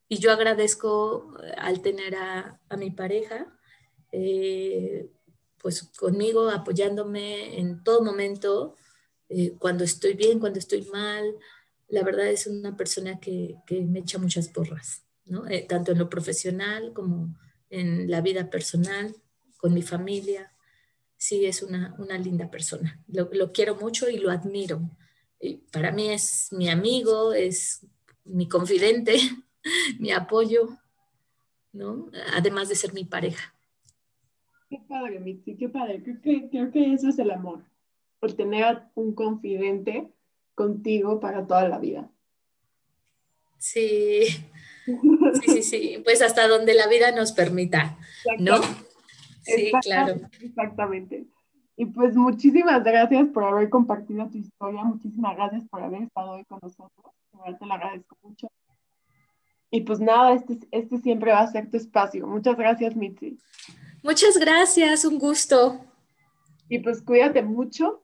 yo 0.07 0.31
agradezco 0.31 1.33
eh, 1.41 1.53
al 1.57 1.81
tener 1.81 2.15
a, 2.15 2.59
mi 2.77 2.91
pareja, 2.91 3.47
eh, 4.11 5.09
pues 5.61 5.83
conmigo, 5.97 6.49
apoyándome 6.49 7.59
en 7.59 7.83
todo 7.83 8.03
momento, 8.03 8.75
eh, 9.29 9.55
cuando 9.59 9.83
estoy 9.83 10.13
bien, 10.13 10.39
cuando 10.39 10.59
estoy 10.59 10.83
mal. 10.85 11.35
La 11.87 12.03
verdad 12.03 12.27
es 12.27 12.47
una 12.47 12.75
persona 12.75 13.19
que, 13.19 13.55
me 13.69 13.99
echa 13.99 14.17
muchas 14.17 14.47
porras, 14.47 15.03
¿no? 15.25 15.43
tanto 15.67 15.91
en 15.91 15.99
lo 15.99 16.09
profesional 16.09 16.93
como 16.93 17.35
en 17.69 18.09
la 18.09 18.21
vida 18.21 18.49
personal, 18.49 19.15
con 19.57 19.73
mi 19.73 19.81
familia. 19.81 20.51
Sí, 21.17 21.45
es 21.45 21.61
una, 21.61 21.95
linda 22.17 22.49
persona. 22.49 23.03
Lo, 23.07 23.51
quiero 23.51 23.75
mucho 23.75 24.09
y 24.09 24.17
lo 24.17 24.31
admiro. 24.31 24.89
para 25.71 25.91
mí 25.91 26.09
es 26.09 26.47
mi 26.51 26.69
amigo, 26.69 27.33
es 27.33 27.85
mi 28.23 28.47
confidente, 28.47 29.17
mi 29.99 30.11
apoyo, 30.11 30.77
¿no? 31.71 32.09
Además 32.33 32.69
de 32.69 32.75
ser 32.75 32.93
mi 32.93 33.05
pareja. 33.05 33.53
Qué 34.71 34.79
padre, 34.87 35.19
Mitzi, 35.19 35.55
qué 35.55 35.69
padre. 35.69 36.01
Creo 36.01 36.21
que, 36.21 36.49
creo 36.49 36.71
que 36.71 36.93
eso 36.93 37.09
es 37.09 37.19
el 37.19 37.29
amor, 37.29 37.61
por 38.19 38.33
tener 38.33 38.83
un 38.95 39.13
confidente 39.13 40.09
contigo 40.55 41.19
para 41.19 41.45
toda 41.45 41.67
la 41.67 41.77
vida. 41.77 42.09
Sí, 43.57 44.23
Sí, 44.85 45.47
sí, 45.47 45.63
sí, 45.63 46.01
pues 46.03 46.21
hasta 46.21 46.47
donde 46.47 46.73
la 46.73 46.87
vida 46.87 47.11
nos 47.11 47.31
permita, 47.33 47.97
¿no? 48.39 48.55
Sí, 49.41 49.71
claro. 49.81 50.15
Exactamente. 50.39 51.25
Y 51.75 51.85
pues 51.85 52.15
muchísimas 52.15 52.83
gracias 52.83 53.27
por 53.29 53.43
haber 53.43 53.69
compartido 53.69 54.27
tu 54.27 54.37
historia, 54.37 54.83
muchísimas 54.83 55.35
gracias 55.35 55.67
por 55.69 55.83
haber 55.83 56.03
estado 56.03 56.31
hoy 56.31 56.45
con 56.45 56.59
nosotros, 56.61 57.13
te 57.59 57.65
lo 57.65 57.73
agradezco 57.73 58.17
mucho. 58.23 58.47
Y 59.69 59.81
pues 59.81 59.99
nada, 59.99 60.33
este, 60.33 60.59
este 60.71 60.97
siempre 60.99 61.31
va 61.31 61.41
a 61.41 61.47
ser 61.47 61.69
tu 61.69 61.77
espacio. 61.77 62.27
Muchas 62.27 62.57
gracias, 62.57 62.95
Mitzi. 62.95 63.37
Muchas 64.03 64.37
gracias, 64.37 65.05
un 65.05 65.19
gusto. 65.19 65.79
Y 66.69 66.79
pues 66.79 67.01
cuídate 67.01 67.43
mucho 67.43 68.03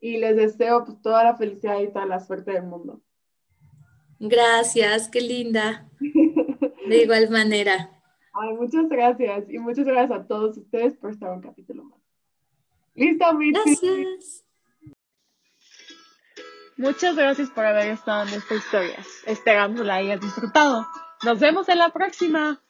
y 0.00 0.18
les 0.18 0.36
deseo 0.36 0.84
pues 0.84 1.00
toda 1.00 1.24
la 1.24 1.36
felicidad 1.36 1.80
y 1.80 1.92
toda 1.92 2.06
la 2.06 2.20
suerte 2.20 2.52
del 2.52 2.64
mundo. 2.64 3.00
Gracias, 4.18 5.08
qué 5.08 5.20
linda. 5.20 5.88
De 6.88 7.02
igual 7.02 7.30
manera. 7.30 7.90
Ay, 8.32 8.54
muchas 8.54 8.88
gracias 8.88 9.44
y 9.48 9.58
muchas 9.58 9.84
gracias 9.84 10.20
a 10.20 10.26
todos 10.26 10.56
ustedes 10.56 10.96
por 10.96 11.10
estar 11.10 11.30
un 11.30 11.40
capítulo 11.40 11.84
más. 11.84 12.00
Listo, 12.94 13.32
Mitzi. 13.34 13.60
Gracias. 13.64 14.44
Muchas 16.76 17.16
gracias 17.16 17.50
por 17.50 17.64
haber 17.64 17.88
estado 17.88 18.28
en 18.28 18.34
esta 18.34 18.54
historia. 18.54 18.98
Esperamos 19.26 19.84
la 19.84 19.96
hayas 19.96 20.20
disfrutado. 20.20 20.86
Nos 21.24 21.40
vemos 21.40 21.68
en 21.68 21.78
la 21.78 21.90
próxima. 21.90 22.62